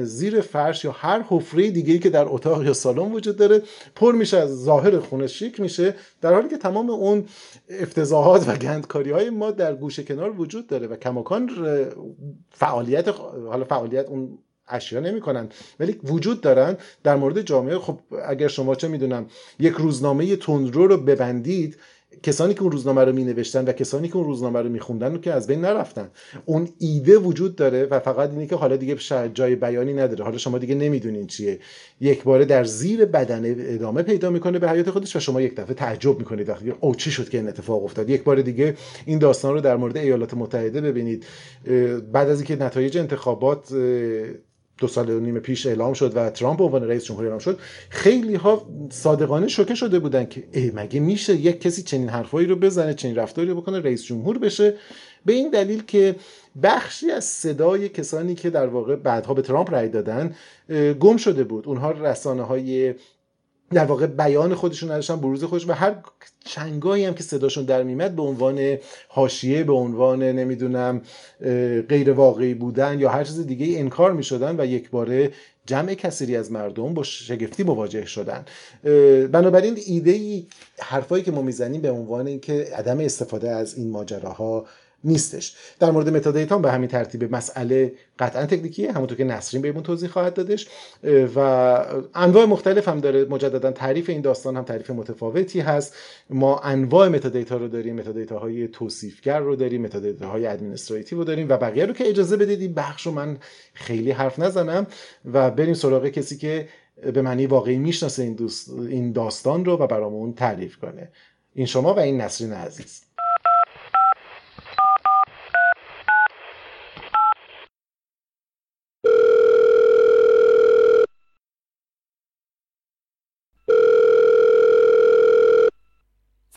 [0.04, 3.62] زیر فرش یا هر حفره دیگه که در اتاق یا سالن وجود داره
[3.96, 5.96] پر میشه از ظاهر خونه شیک میشه.
[6.22, 7.26] در حالی که تمام اون
[7.70, 11.50] افتضاحات و گندکاری های ما در گوشه کنار وجود داره و کماکان
[12.52, 13.08] فعالیت
[13.48, 16.78] حالا فعالیت اون اشیا نمی‌کنن ولی وجود دارن.
[17.04, 19.26] در مورد جامعه خب اگر شما چه می‌دونم
[19.60, 21.78] یک روزنامه تندرو رو ببندید
[22.24, 25.20] کسانی که اون روزنامه رو می نوشتن و کسانی که اون روزنامه رو می خوندن
[25.20, 26.10] که از بین نرفتن.
[26.46, 28.96] اون ایده وجود داره و فقط اینه که حالا دیگه
[29.34, 30.24] جای بیانی نداره.
[30.24, 31.60] حالا شما دیگه نمی‌دونین چیه.
[32.02, 35.74] یک باره در زیر بدن ادامه پیدا می‌کنه به حیات خودش و شما یک دفعه
[35.74, 36.50] تعجب می‌کنید.
[36.50, 38.10] وقتی او چی شد که این اتفاق افتاد.
[38.10, 38.76] یک بار دیگه
[39.06, 41.26] این داستان رو در مورد ایالات متحده ببینید.
[42.12, 43.74] بعد از اینکه نتایج انتخابات
[44.78, 47.60] دو سال و نیم پیش اعلام شد و ترامپ عنوان رئیس جمهوری اعلام شد
[47.90, 52.56] خیلی ها صادقانه شوکه شده بودن که ای مگه میشه یک کسی چنین حرفایی رو
[52.56, 54.74] بزنه چنین رفتاری رو بکنه رئیس جمهور بشه؟
[55.26, 56.16] به این دلیل که
[56.64, 60.36] بخشی از صدای کسانی که در واقع بعدها به ترامپ رأی دادن
[61.00, 61.68] گم شده بود.
[61.68, 62.94] اونها رسانه های
[63.76, 65.96] در واقع بیان خودشون نداشتن بروز خودشون و هر
[66.46, 71.02] چنگایی هم که صداشون در میمد به عنوان حاشیه به عنوان نمی‌دونم
[71.90, 75.32] غیر واقعی بودن یا هر چیز دیگه انکار می‌شدن و یک باره
[75.66, 78.46] جمع کثیری از مردم با شگفتی مواجه شدن.
[79.32, 80.46] بنابراین ایده ای
[80.80, 84.66] حرفایی که ما می‌زنیم به عنوان اینکه عدم استفاده از این ماجراها
[85.06, 85.56] نیستش.
[85.80, 90.34] در مورد متادیتا به همین ترتیب مسئله قطعا تکنیکیه همونطور که نسرین بهمون توضیح خواهد
[90.34, 90.68] دادش.
[91.36, 91.40] و
[92.16, 95.96] انواع مختلف هم داره مجددا تعریف این داستان هم تعریف متفاوتی هست.
[96.30, 101.50] ما انواع metadata رو داریم metadata های توصیفگر رو داریم metadata های administrative رو داریم
[101.50, 103.38] و بقیه رو که اجازه بدید این بخش رو من
[103.74, 104.88] خیلی حرف نزنم
[105.34, 106.68] و بریم سراغ کسی که
[107.14, 108.50] به معنی واقعی می‌شناسه این,
[108.90, 111.12] این داستان رو و برامون تعریف کنه.
[111.54, 113.05] این شما و این نسرین عزیز.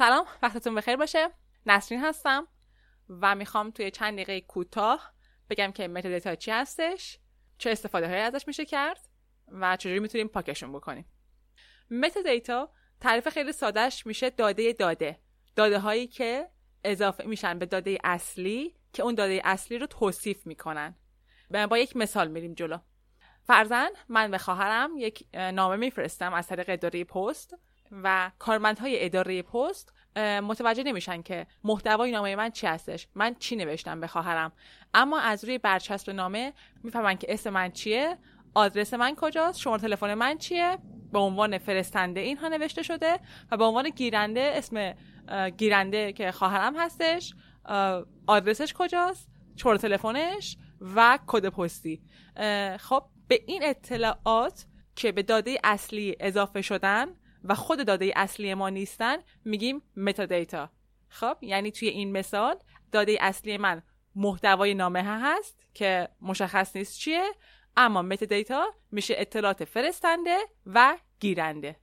[0.08, 1.30] سلام وقتتون بخیر باشه.
[1.66, 2.48] نسرین هستم
[3.08, 5.12] و می‌خوام توی چند دقیقه کوتاه
[5.50, 7.18] بگم که metadata چی هستش
[7.58, 9.08] چه استفاده هایی ازش میشه کرد
[9.48, 11.06] و چجوری می‌تونیم پاکشون بکنیم.
[11.90, 15.20] metadata تعریف خیلی سادهش میشه داده داده.
[15.56, 16.50] داده هایی که
[16.84, 20.94] اضافه میشن به داده اصلی که اون داده اصلی رو توصیف می‌کنن.
[21.70, 22.78] با یک مثال میریم جلو.
[23.42, 27.54] فرضا من به خواهرم یک نامه میفرستم از طریق اداره پست
[27.90, 34.00] و کارمندهای اداره پست متوجه نمیشن که محتوای نامه من چی هستش من چی نوشتم
[34.00, 34.52] به خواهرم.
[34.94, 38.18] اما از روی برچسب نامه می‌فهمن که اسم من چیه
[38.54, 40.78] آدرس من کجاست شماره تلفن من چیه
[41.12, 44.94] به عنوان فرستنده اینها نوشته شده و به عنوان گیرنده اسم
[45.56, 47.34] گیرنده که خواهرم هستش
[48.26, 52.02] آدرسش کجاست شماره تلفنش و کد پستی.
[52.78, 54.66] خب به این اطلاعات
[54.96, 57.06] که به داده اصلی اضافه شدن
[57.44, 60.70] و خود داده اصلی ما نیستن میگیم metadata
[61.08, 62.58] خب یعنی توی این مثال
[62.92, 63.82] داده اصلی من
[64.14, 67.22] محتوای نامه هست که مشخص نیست چیه
[67.76, 71.76] اما metadata میشه اطلاعات فرستنده و گیرنده.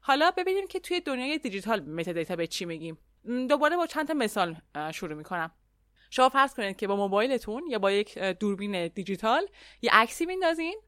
[0.00, 2.98] حالا ببینیم که توی دنیای دیجیتال metadata به چی میگیم.
[3.48, 4.56] دوباره با چند تا مثال
[4.94, 5.50] شروع می‌کنم.
[6.10, 9.46] شما فرض کنید که با موبایلتون یا با یک دوربین دیجیتال
[9.82, 10.80] یه عکسی میندازین.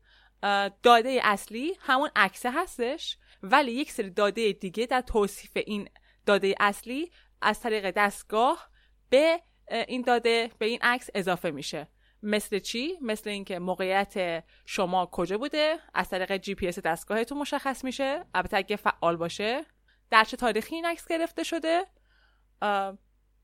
[0.82, 3.18] داده اصلی همون عکسه هستش.
[3.46, 5.88] ولی یک سری داده دیگه در توصیف این
[6.26, 7.10] داده اصلی
[7.42, 8.68] از طریق دستگاه
[9.10, 9.40] به
[9.88, 11.88] این داده به این عکس اضافه میشه.
[12.22, 17.84] مثل چی؟ مثل اینکه موقعیت شما کجا بوده؟ از طریق جی پی اس دستگاهتون مشخص
[17.84, 18.24] میشه.
[18.34, 19.64] البته اگه فعال باشه
[20.10, 21.86] در چه تاریخی این عکس گرفته شده؟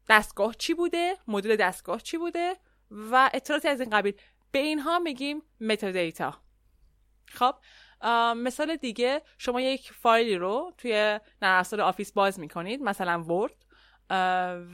[0.08, 2.56] دستگاه چی بوده؟ مدل دستگاه چی بوده؟
[2.90, 4.14] و اطلاعاتی از این قبیل.
[4.52, 6.42] به اینها میگیم metadata.
[7.26, 7.54] خب
[8.36, 13.64] مثال دیگه شما یک فایلی رو توی نرم Office باز می‌کنید مثلا Word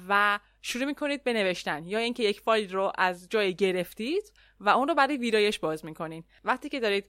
[0.08, 4.88] و شروع می‌کنید به نوشتن یا اینکه یک فایل رو از جایی گرفتید و اون
[4.88, 7.04] رو برای ویرایش باز می‌کنید وقتی که دارید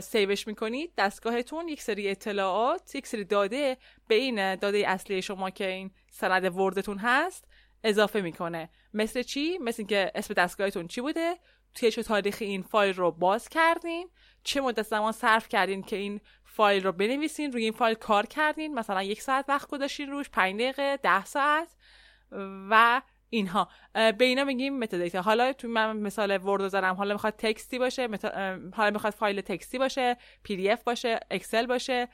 [0.00, 3.76] save ش می‌کنید دستگاهتون یک سری اطلاعات یک سری داده
[4.08, 7.48] به این داده اصلی شما که این سند Word تون هست
[7.84, 8.70] اضافه می‌کنه.
[8.94, 11.34] مثل چی؟ مثل اینکه اسم دستگاهتون چی بوده؟
[11.74, 14.08] توی چه تاریخی این فایل رو باز کردین؟
[14.44, 18.74] چه مدت زمان صرف کردین که این فایل رو بنویسین روی این فایل کار کردین؟
[18.74, 21.68] مثلا یک ساعت وقت گذاشتین روش پنج دقیقه ده ساعت
[22.70, 23.68] و اینها.
[23.94, 26.94] به اینا میگیم metadata حالا تو من مثال Word زدم.
[26.94, 28.08] حالا می‌خواد text ی باشه
[28.72, 32.08] حالا می‌خواد فایل text ی باشه PDF باشه Excel باشه.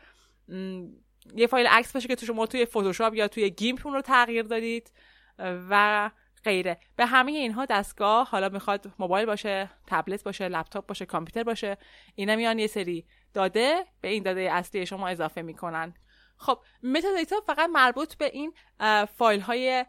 [1.35, 4.43] یه فایل عکس باشه که تو شما توی فتوشاپ یا توی GIMP اون رو تغییر
[4.43, 4.93] دادید.
[5.71, 6.11] و
[6.45, 6.81] غیره.
[6.97, 11.77] به همه اینها دستگاه حالا می‌خواد موبایل باشه تبلت باشه لپتاپ باشه کامپیوتر باشه
[12.15, 15.95] اینا میان یه سری داده به این داده اصلی شما اضافه می‌کنن.
[16.37, 18.55] خب metadata فقط مربوط به این
[19.17, 19.87] فایل های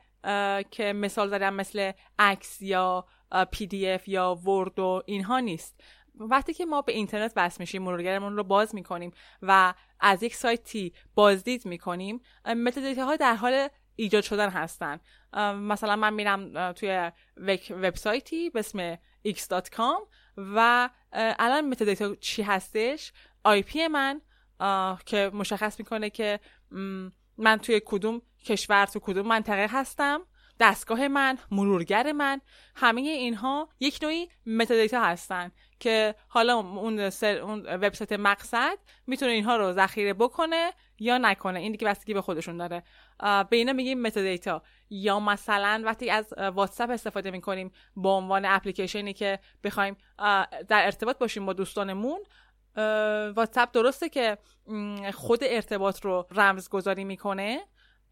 [0.72, 3.06] که مثال زدم مثل عکس یا
[3.52, 5.82] PDF یا Word و اینها نیست.
[6.16, 9.12] وقتی که ما به اینترنت وصل میشیم مرورگرمون رو باز می‌کنیم
[9.42, 15.00] و از یک سایتی بازدید می‌کنیم metadata ها در حال ایجاد شدن هستن.
[15.56, 17.12] مثلا من میرم توی
[17.70, 18.96] وبسایتی به اسم
[19.28, 24.22] x.com و الان metadata چی هستش؟ IP من
[25.06, 26.40] که مشخص می‌کنه که
[27.38, 30.22] من توی کدوم کشور تو کدوم منطقه هستم.
[30.60, 32.42] دستگاه من مرورگر من
[32.76, 39.74] همه اینها یک نوعی metadata هستن که حالا اون, اون وبسایت مقصد می‌تونه اینها رو
[39.74, 41.60] ذخیره بکنه یا نکنه.
[41.60, 42.84] این دیگه بستگی به خودشون داره.
[43.20, 44.62] به اینا میگیم metadata.
[44.90, 49.98] یا مثلا وقتی از واتساپ استفاده می‌کنیم به عنوان اپلیکیشنی که بخوایم
[50.68, 52.20] در ارتباط باشیم با دوستانمون
[53.36, 54.38] واتساپ درسته که
[55.14, 57.62] خود ارتباط رو رمزگذاری می‌کنه.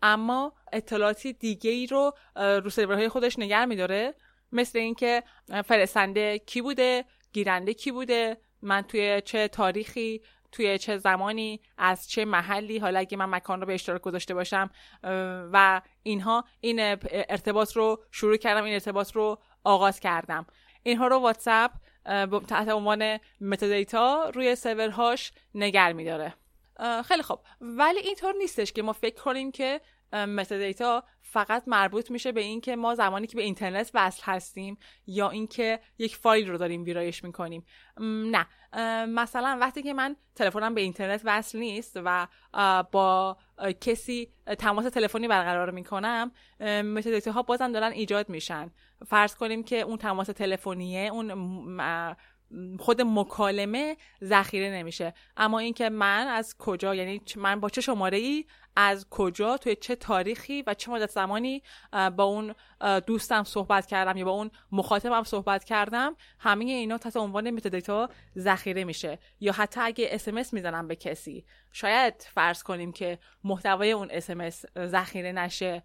[0.01, 4.13] اما اطلاعاتی دیگه ای رو رو سرورهای خودش نگه میداره
[4.51, 5.23] مثل اینکه
[5.65, 12.25] فرستنده کی بوده گیرنده کی بوده من توی چه تاریخی توی چه زمانی از چه
[12.25, 14.69] محلی حالا اگه من مکان رو به اشتراک گذاشته باشم
[15.53, 16.79] و اینها این
[17.12, 20.45] ارتباط رو شروع کردم این ارتباط رو آغاز کردم.
[20.83, 21.71] اینها رو واتساپ
[22.47, 26.33] تحت عنوان متادیتا روی سرورهاش نگر میداره.
[27.06, 27.39] خیلی خوب.
[27.62, 29.82] ولی اینطور نیستش که ما فکر کنیم که
[30.13, 35.80] metadata فقط مربوط میشه به اینکه ما زمانی که به اینترنت وصل هستیم یا اینکه
[35.98, 37.65] یک فایل رو داریم ویرایش می‌کنیم.
[38.32, 38.48] نه.
[39.06, 42.28] مثلا وقتی که من تلفنم به اینترنت وصل نیست و
[42.92, 43.38] با
[43.82, 48.72] کسی تماس تلفنی برقرار می‌کنم metadata ها بازم دارن ایجاد میشن.
[49.08, 51.32] فرض کنیم که اون تماس تلفنیه اون
[52.79, 55.13] خود مکالمه ذخیره نمیشه.
[55.38, 59.95] اما اینکه من از کجا یعنی من با چه شماره ای از کجا توی چه
[59.95, 62.55] تاریخی و چه مدت زمانی با اون
[62.99, 68.83] دوستم صحبت کردم یا با اون مخاطبم صحبت کردم همه اینا تحت عنوان متادیتا ذخیره
[68.83, 69.19] میشه.
[69.39, 71.45] یا حتی اگه اسمس می‌زنم به کسی.
[71.71, 75.83] شاید فرض کنیم که محتوای اون اسمس ذخیره نشه.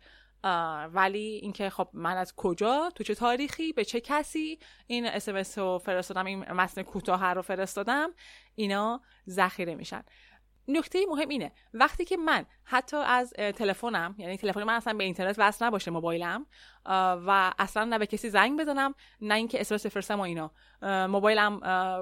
[0.93, 5.79] ولی اینکه خب من از کجا؟ تو چه تاریخی؟ به چه کسی؟ این اسمس رو
[5.79, 8.11] فرستادم این متن کوتاه رو فرستادم.
[8.55, 10.03] اینا ذخیره میشن.
[10.69, 15.37] نکته مهم اینه وقتی که من حتی از تلفنم یعنی تلفن من اصلا به اینترنت
[15.39, 16.47] وصل نباشه موبایلم
[16.87, 20.51] و اصلا نه به کسی زنگ بزنم نه اینکه اسمس بفرستم و اینا.
[20.83, 21.61] موبایلم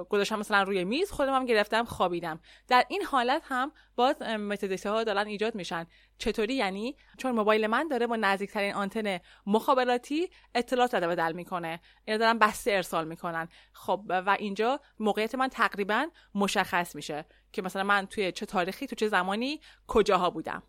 [0.09, 2.39] گذاشتم مثلا روی میز خودم هم گرفتم خوابیدم.
[2.67, 5.85] در این حالت هم باز متدیته ها دارن ایجاد میشن.
[6.17, 11.79] چطوری؟ یعنی چون موبایل من داره با نزدیکترین آنتن مخابراتی اطلاعات رد بدل می‌کنه.
[12.05, 13.47] اینا دارن بسته ارسال می‌کنن.
[13.73, 18.95] خب و اینجا موقعیت من تقریبا مشخص میشه که مثلا من توی چه تاریخی تو
[18.95, 20.63] چه زمانی کجاها بودم.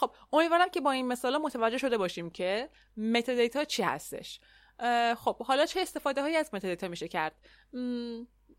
[0.00, 4.40] خب امیدوارم که با این مثالا متوجه شده باشیم که metadata چی هستش.
[5.16, 7.34] خب حالا چه استفاده هایی از metadata میشه کرد؟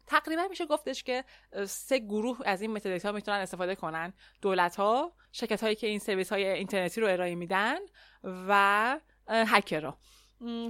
[0.07, 1.23] تقریبا میشه گفتش که
[1.67, 4.13] سه گروه از این metadata می‌تونن استفاده کنن.
[4.41, 7.77] دولت ها شرکت هایی که این سرویس های اینترنتی رو ارائه میدن
[8.23, 9.97] و هکرها.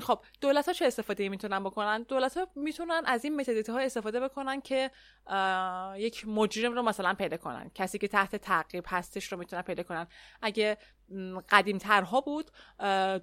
[0.02, 4.20] خب دولت ها چه استفاده می‌تونن بکنن؟ دولت ها می‌تونن از این متدیت ها استفاده
[4.20, 4.92] بکنن که
[5.96, 7.72] یک مجرم رو مثلا پیدا کنن.
[7.76, 10.08] کسی که تحت تعقیب هستش رو می‌تونن پیدا کنن.
[10.42, 10.78] اگه
[11.50, 12.52] قدیم ترها بود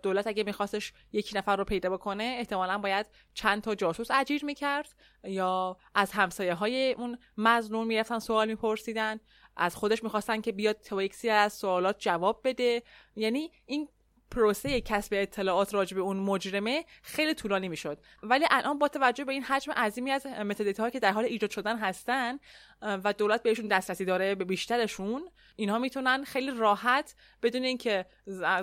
[0.02, 4.94] دولت اگه میخواستش یک نفر رو پیدا بکنه احتمالا باید چند تا جاسوس اجیر می‌کرد
[5.24, 9.20] یا از همسایه های اون مزنون می‌رفتن سوال میپرسیدن.
[9.56, 12.82] از خودش می‌خواستن که بیاد تا یکسی از سوالات جواب بده.
[13.16, 13.88] یعنی این
[14.36, 17.98] پروسه کسب اطلاعات راجع به اون مجرمه خیلی طولانی می‌شد.
[18.22, 21.78] ولی الان با توجه به این حجم عظیمی از متادیتا که در حال ایجاد شدن
[21.78, 22.38] هستن
[22.82, 28.06] و دولت بهشون دسترسی داره به بیشترشون اینها می‌تونن خیلی راحت بدون اینکه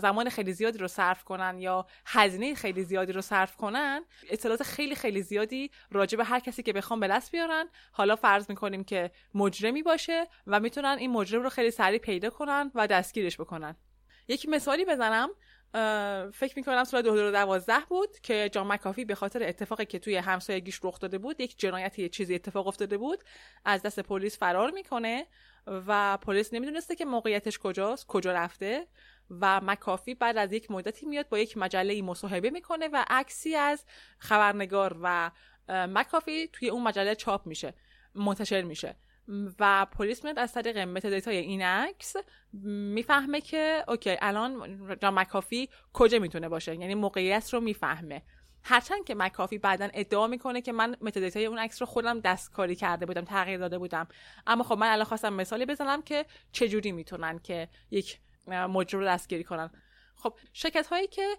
[0.02, 4.96] زمان خیلی زیادی رو صرف کنن یا هزینه خیلی زیادی رو صرف کنن اطلاعات خیلی
[4.96, 7.70] خیلی زیادی راجع به هر کسی که بخوام به دست بیارن.
[7.92, 12.72] حالا فرض می‌کنیم که مجرمی باشه و می‌تونن این مجرم رو خیلی سریع پیدا کنن
[12.76, 13.76] و دستگیرش بکنن.
[14.28, 15.30] یک مثالی بزنم.
[16.34, 21.00] فکر می‌کنم سال 2012 بود که جان مکافی به خاطر اتفاقی که توی همسایگیش رخ
[21.00, 23.24] داده بود یک جنایتی یه چیزی اتفاق افتاده بود.
[23.66, 25.28] از دست پلیس فرار می‌کنه
[25.68, 28.88] و پلیس نمی‌دونسته که موقعیتش کجاست کجا رفته
[29.30, 33.86] و مکافی بعد از یک مدتی میاد با یک مجله مصاحبه می‌کنه و عکسی از
[34.18, 35.32] خبرنگار و
[35.70, 37.74] مکافی توی اون مجله چاپ میشه
[38.16, 38.96] منتشر میشه.
[39.60, 42.16] و پلیس میاد از طریق metadata ی این عکس
[42.54, 48.22] می‌فهمه که okay الان جان مکافی کجا می‌تونه باشه؟ یعنی موقعیت رو می‌فهمه.
[48.64, 52.76] هرچند که مکافی بعدا ادعا می‌کنه که من metadata ی اون عکس رو خودم دستکاری
[52.76, 54.08] کرده بودم تغییر داده بودم.
[54.48, 59.44] اما خب من الان خواستم مثالی بزنم که چجوری می‌تونن که یک مجرم رو دستگیری
[59.44, 59.70] کنن.
[60.16, 61.38] خب شرکت هایی که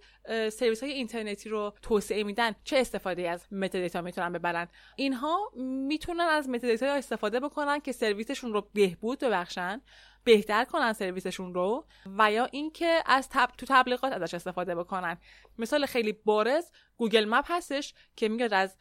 [0.50, 5.52] سرویس های اینترنتی رو توسعه میدن چه استفاده از metadata می‌تونن ببرن؟ اینها
[5.88, 9.80] می‌تونن از metadata استفاده بکنن که سرویسشون رو بهبود ببخشن.
[10.24, 11.86] بهتر کنن سرویسشون رو
[12.18, 13.50] و یا اینکه از تب...
[13.58, 15.18] تو تبلیغات ازش استفاده بکنن.
[15.58, 18.76] مثال خیلی بارز Google Map هستش که میاد از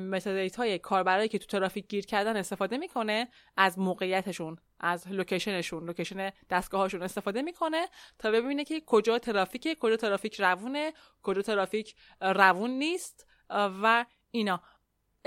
[0.00, 5.86] metadata های کاربرایی که تو ترافیک گیر کردن استفاده می‌کنه از موقعیتشون از location شون
[5.86, 7.86] location دستگاهاشون استفاده می‌کنه
[8.18, 14.62] تا ببینه که کجا ترافیکه کجا ترافیک روونه کجا ترافیک روون نیست و اینا.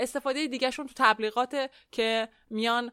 [0.00, 2.92] استفاده دیگهشون تو تبلیغات که میان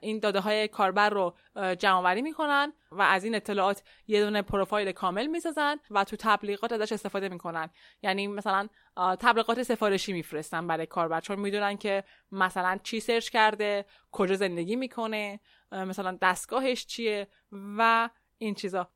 [0.00, 1.36] این داده های کاربر رو
[1.78, 6.72] جمع آوری می‌کنن و از این اطلاعات یه دونه پروفایل کامل می‌سازن و تو تبلیغات
[6.72, 7.70] ازش استفاده می‌کنن.
[8.02, 14.34] یعنی مثلا تبلیغات سفارشی میفرستن برای کاربر چون می‌دونن که مثلا چی سرچ کرده کجا
[14.34, 15.40] زندگی می‌کنه
[15.72, 18.90] مثلا دستگاهش چیه و این چیزا.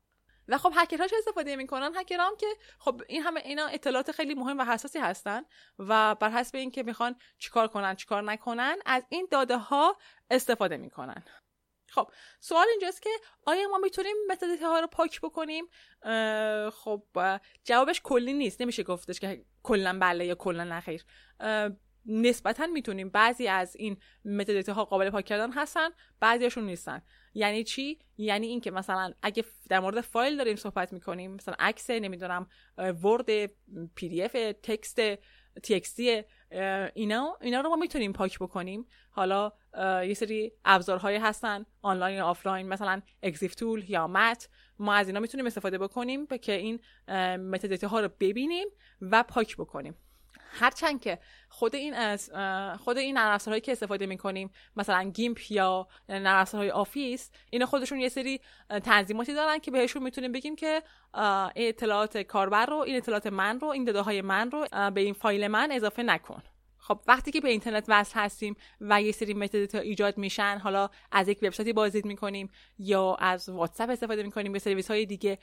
[0.51, 1.91] و خب هکرها چه استفاده می‌کنن.
[1.95, 2.47] هکرها که
[2.79, 5.41] خب این همه اینا اطلاعات خیلی مهم و حساسی هستن
[5.79, 9.97] و بر حسب اینکه می‌خوان چیکار کنن چیکار نکنن از این داده ها
[10.29, 11.23] استفاده می‌کنن.
[11.89, 13.09] خب سوال اینجاست که
[13.45, 15.65] آیا ما می‌تونیم متدیته ها رو پاک بکنیم؟
[16.71, 17.03] خب
[17.63, 18.61] جوابش کلی نیست.
[18.61, 21.05] نمیشه گفتش که کلا بله یا کلا نخیر.
[22.05, 25.89] نسبتا می‌تونیم بعضی از این متدیته ها قابل پاک کردن هستن
[26.19, 27.01] بعضیشون نیستن.
[27.33, 32.47] یعنی چی؟ یعنی اینکه مثلا اگه در مورد فایل داریم صحبت می‌کنیم مثلا عکس نمی‌دونم
[32.77, 33.45] Word
[33.95, 34.31] PDF
[34.63, 35.01] text
[35.63, 36.23] تی
[36.93, 38.85] اینا اینا رو ما می‌تونیم پاک بکنیم.
[39.11, 39.51] حالا
[40.07, 44.49] یه سری ابزارهایی هستن آنلاین آفلاین مثلا ExifTool یا MAT.
[44.79, 46.79] ما از اینا می‌تونیم استفاده بکنیم که این
[47.37, 48.67] metadata ها رو ببینیم
[49.01, 49.95] و پاک بکنیم.
[50.53, 52.31] هرچند که خود این از
[52.79, 58.09] خود این نرم که استفاده می‌کنیم مثلا GIMP یا نرم های Office اینا خودشون یه
[58.09, 58.41] سری
[58.83, 60.83] تنظیماتی دارن که بهشون می‌تونیم بگیم که
[61.55, 65.47] اطلاعات کاربر رو این اطلاعات من رو این داده های من رو به این فایل
[65.47, 66.43] من اضافه نکن.
[66.83, 71.27] خب وقتی که به اینترنت وصل هستیم و یه سری metadata ایجاد میشن حالا از
[71.27, 75.37] یک وبسایتی بازدید می‌کنیم یا از واتساپ استفاده می‌کنیم به سرویس های دیگه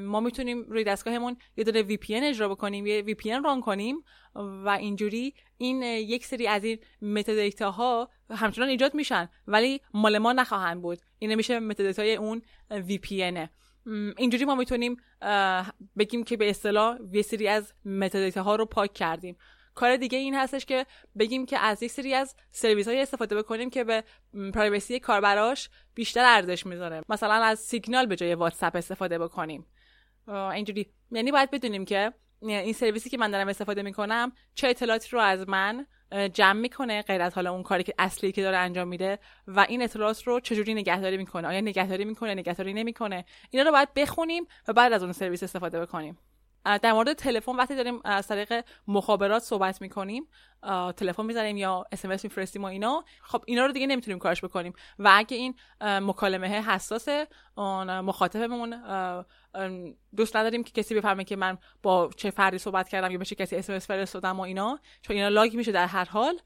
[0.00, 3.96] ما می‌تونیم روی دستگاهمون یه دونه VPN اجرا بکنیم یه VPN run کنیم
[4.34, 10.32] و اینجوری این یک سری از این متد ها همچنان ایجاد میشن ولی مال ما
[10.32, 10.98] نخواهند بود.
[11.18, 13.48] این میشه متد اون VPN
[14.18, 14.96] اینجوری ما می‌تونیم
[15.98, 19.36] بگیم که به اصطلاح یه سری از متد ها رو پاک کردیم.
[19.74, 20.86] کار دیگه این هستش که
[21.18, 24.04] بگیم که از یک سری از سرویس های استفاده بکنیم که به
[24.54, 27.02] پرایوسی کاربراش بیشتر ارزش می‌ذاره.
[27.08, 29.66] مثلا از سیگنال به جای واتساپ استفاده بکنیم.
[30.28, 30.86] اینجوری.
[31.10, 32.12] یعنی باید بدونیم که
[32.42, 35.86] این سرویسی که من دارم استفاده می‌کنم چه اطلاعاتی رو از من
[36.32, 39.82] جمع می‌کنه غیر از حالا اون کاری که اصلی که داره انجام میده و این
[39.82, 44.72] اطلاعات رو چجوری نگهداری می‌کنه؟ آیا نگهداری می‌کنه؟ نگهداری نمی‌کنه؟ اینا رو باید بخونیم و
[44.72, 46.18] بعد از اون سرویس استفاده بکنیم.
[46.64, 50.28] در مورد تلفن وقتی داریم از طریق مخابرات صحبت می‌کنیم
[50.96, 54.72] تلفن می‌زنیم یا اس ام میفرستیم و اینا خب اینا رو دیگه نمی‌تونیم کارش بکنیم.
[54.98, 58.82] و اگه این مکالمه حساسه اون مخاطبمون
[60.16, 63.34] دوست نداریم که کسی بفهمه که من با چه فردی صحبت کردم یا به چه
[63.34, 66.38] کسی SMS فرستادم و اینا چون اینا log میشه در هر حال.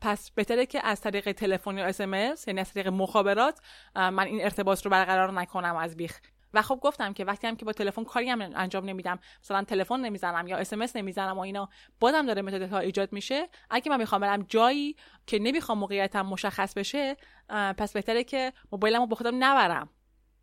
[0.00, 2.00] پس بهتره که از طریق تلفن یا SMS
[2.46, 3.60] یعنی از طریق مخابرات
[3.94, 6.20] من این ارتباط رو برقرار نکنم از بیخ
[6.54, 10.00] و خب گفتم که وقتی هم که با تلفن کاری هم انجام نمیدم مثلا تلفن
[10.00, 11.68] نمی‌زنم یا SMS نمی‌زنم و اینا
[12.00, 13.48] بازم داره metadata ها ایجاد میشه.
[13.70, 14.96] اگه من می‌خوام برم جایی
[15.26, 17.16] که نمی‌خوام موقعیتم مشخص بشه
[17.48, 19.90] پس بهتره که موبایلمو با خودم نبرم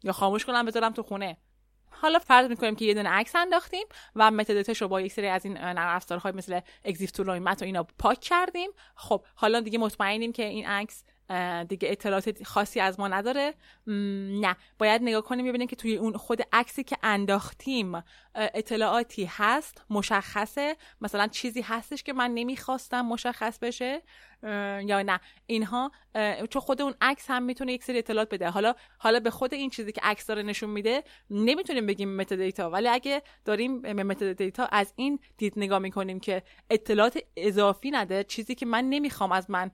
[0.03, 1.38] یا خاموش کنم بذارم تو خونه.
[1.91, 5.45] حالا فرض می‌کنیم که یه دونه عکس انداختیم و متدتش رو با یک سری از
[5.45, 8.70] این نرم افزارهای مثل اگزیف تول و اینا پاک کردیم.
[8.95, 11.03] خب حالا دیگه مطمئنیم که این عکس
[11.70, 13.54] دیگه اطلاعات خاصی از ما نداره.
[14.42, 14.56] نه.
[14.80, 18.04] باید نگاه کنیم ببینیم که توی اون خود عکسی که انداختیم
[18.36, 20.76] اطلاعاتی هست مشخصه.
[21.02, 24.02] مثلا چیزی هستش که من نمی‌خواستم مشخص بشه.
[24.44, 25.20] یا نه.
[25.46, 25.92] اینها
[26.50, 28.50] چون خود اون عکس هم می‌تونه یک سری اطلاعات بده.
[28.50, 32.70] حالا حالا به خود این چیزی که عکس داره نشون میده نمی‌تونیم بگیم metadata.
[32.70, 38.56] ولی اگه داریم به metadata از این دید نگاه می‌کنیم که اطلاعات اضافی نده چیزی
[38.56, 39.72] که من نمی‌خوام از من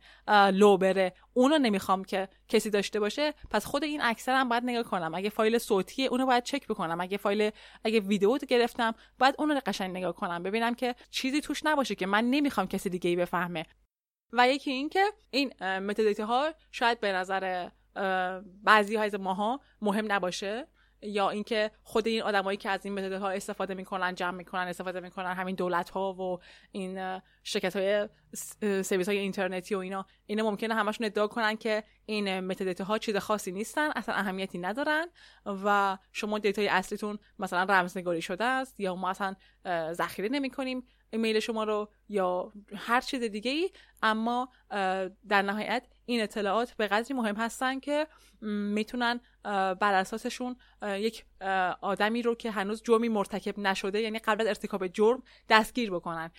[0.52, 4.64] لو بره اونو نمی‌خوام که کسی داشته باشه پس خود این عکس رو هم باید
[4.64, 5.16] نگاه کنم.
[5.16, 7.02] اگه فایل صوتیه اونو باید چک بکنم.
[7.02, 7.52] اگه فایل
[7.84, 10.44] اگه ویدیو گرفتم باید اونو قشنگ نگاه کنم.
[10.44, 13.66] ببینم که چیزی توش نباشه که من نمی‌خوام کسی دیگه ای بفهمه.
[14.34, 17.70] و یکی این که این متدیتی ها شاید به نظر
[18.64, 20.68] بعضی های ماها مهم نباشه.
[21.06, 25.00] یا اینکه خود این آدمایی که از این متد ها استفاده می‌کنن جمع می‌کنن استفاده
[25.00, 26.40] می‌کنن همین دولت ها و
[26.72, 28.10] این شرکت های
[28.84, 33.18] سرویس های اینترنتی و اینا اینا ممکنه همشون ادعا کنن که این متد ها چیز
[33.18, 35.08] خاصی نیستن اصلا اهمیتی ندارن
[35.46, 39.36] و شما data ی اصلیتون مثلا رمزنگاری شده است یا ما اصلا
[39.92, 43.70] ذخیره نمی‌کنیم ایمیل شما رو یا هر چیز دیگه ای
[44.04, 44.50] اما
[45.30, 48.08] در نهایت این اطلاعات به قدری مهم هستن که
[48.42, 49.20] می‌تونن
[49.80, 51.26] بر اساسشون یک
[51.82, 56.32] آدمی رو که هنوز جرمی مرتکب نشده یعنی قبل از ارتکاب جرم دستگیر بکنن.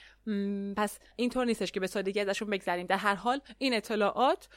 [0.76, 2.86] پس اینطور نیستش که به سادگی ازشون بگذریم.
[2.86, 4.48] در هر حال این اطلاعات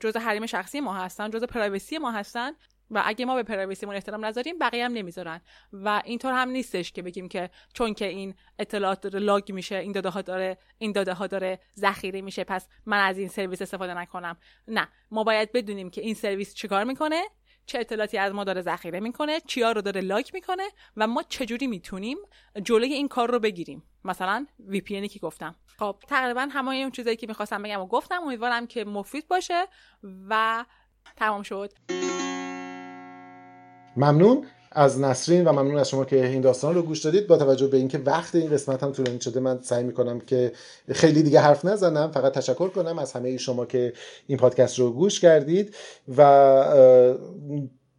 [0.00, 2.52] جزء حریم شخصی ما هستن جزء privacy ما هستن.
[2.94, 5.40] و اگه ما به privacy مون احترام نذاریم بقیه هم نمی‌ذارن.
[5.72, 9.92] و اینطور هم نیستش که بگیم که چون که این اطلاعات داره log میشه این
[9.92, 13.94] داده ها داره این داده ها داره ذخیره میشه پس من از این سرویس استفاده
[13.94, 14.36] نکنم.
[14.68, 17.22] نه ما باید بدونیم که این سرویس چیکار می‌کنه
[17.66, 21.66] چه اطلاعاتی از ما داره ذخیره می‌کنه چیا رو داره log می‌کنه و ما چجوری
[21.66, 22.18] می‌تونیم
[22.62, 23.82] جلوی این کار رو بگیریم.
[24.04, 25.54] مثلا VPN که گفتم.
[25.78, 29.66] خب تقریبا همه اون چیزایی که می‌خواستم بگم و گفتم امیدوارم که مفید باشه
[30.28, 30.64] و
[31.16, 31.72] تمام شد.
[33.96, 37.26] ممنون از نسرین و ممنون از شما که این داستان رو گوش دادید.
[37.26, 40.52] با توجه به اینکه وقت این قسمت هم طولانی شده من سعی می‌کنم که
[40.88, 42.10] خیلی دیگه حرف نزنم.
[42.10, 43.92] فقط تشکر کنم از همه شما که
[44.26, 45.74] این پادکست رو گوش کردید
[46.16, 46.20] و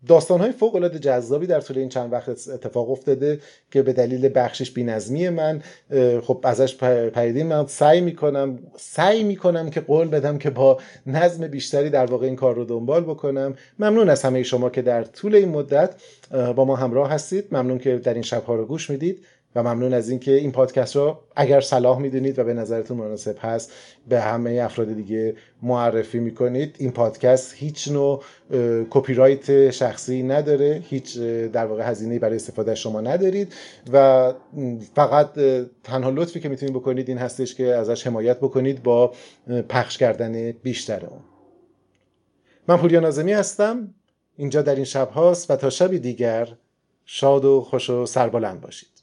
[0.07, 3.39] داستان های فوق العاده جذابی در طول این چند وقت اتفاق افتاده
[3.71, 5.61] که به دلیل بخشش بینظمی من
[6.21, 6.75] خب ازش
[7.13, 7.47] پریدیم.
[7.47, 10.77] من سعی می‌کنم سعی می‌کنم که قول بدم که با
[11.07, 13.55] نظم بیشتری در واقع این کار رو دنبال بکنم.
[13.79, 15.95] ممنون از همه شما که در طول این مدت
[16.55, 17.45] با ما همراه هستید.
[17.51, 19.25] ممنون که در این شبها رو گوش می‌دید.
[19.55, 23.71] و ممنون از اینکه این پادکست رو اگر صلاح می‌دونید و به نظرتون مناسب هست
[24.09, 26.75] به همه افراد دیگه معرفی می‌کنید.
[26.79, 28.23] این پادکست هیچ نوع
[28.89, 33.53] کپی رایت شخصی نداره هیچ در واقع هزینه برای استفاده شما ندارید
[33.93, 34.33] و
[34.95, 35.39] فقط
[35.83, 39.13] تنها لطفی که می‌تونید بکنید این هستش که ازش حمایت بکنید با
[39.69, 41.19] پخش کردن بیشتر اون.
[42.67, 43.93] من پوریا نازمی هستم.
[44.37, 46.47] اینجا در این شب هاست و تا شبی دیگر
[47.05, 48.94] شاد و خوش و سربلند باشید.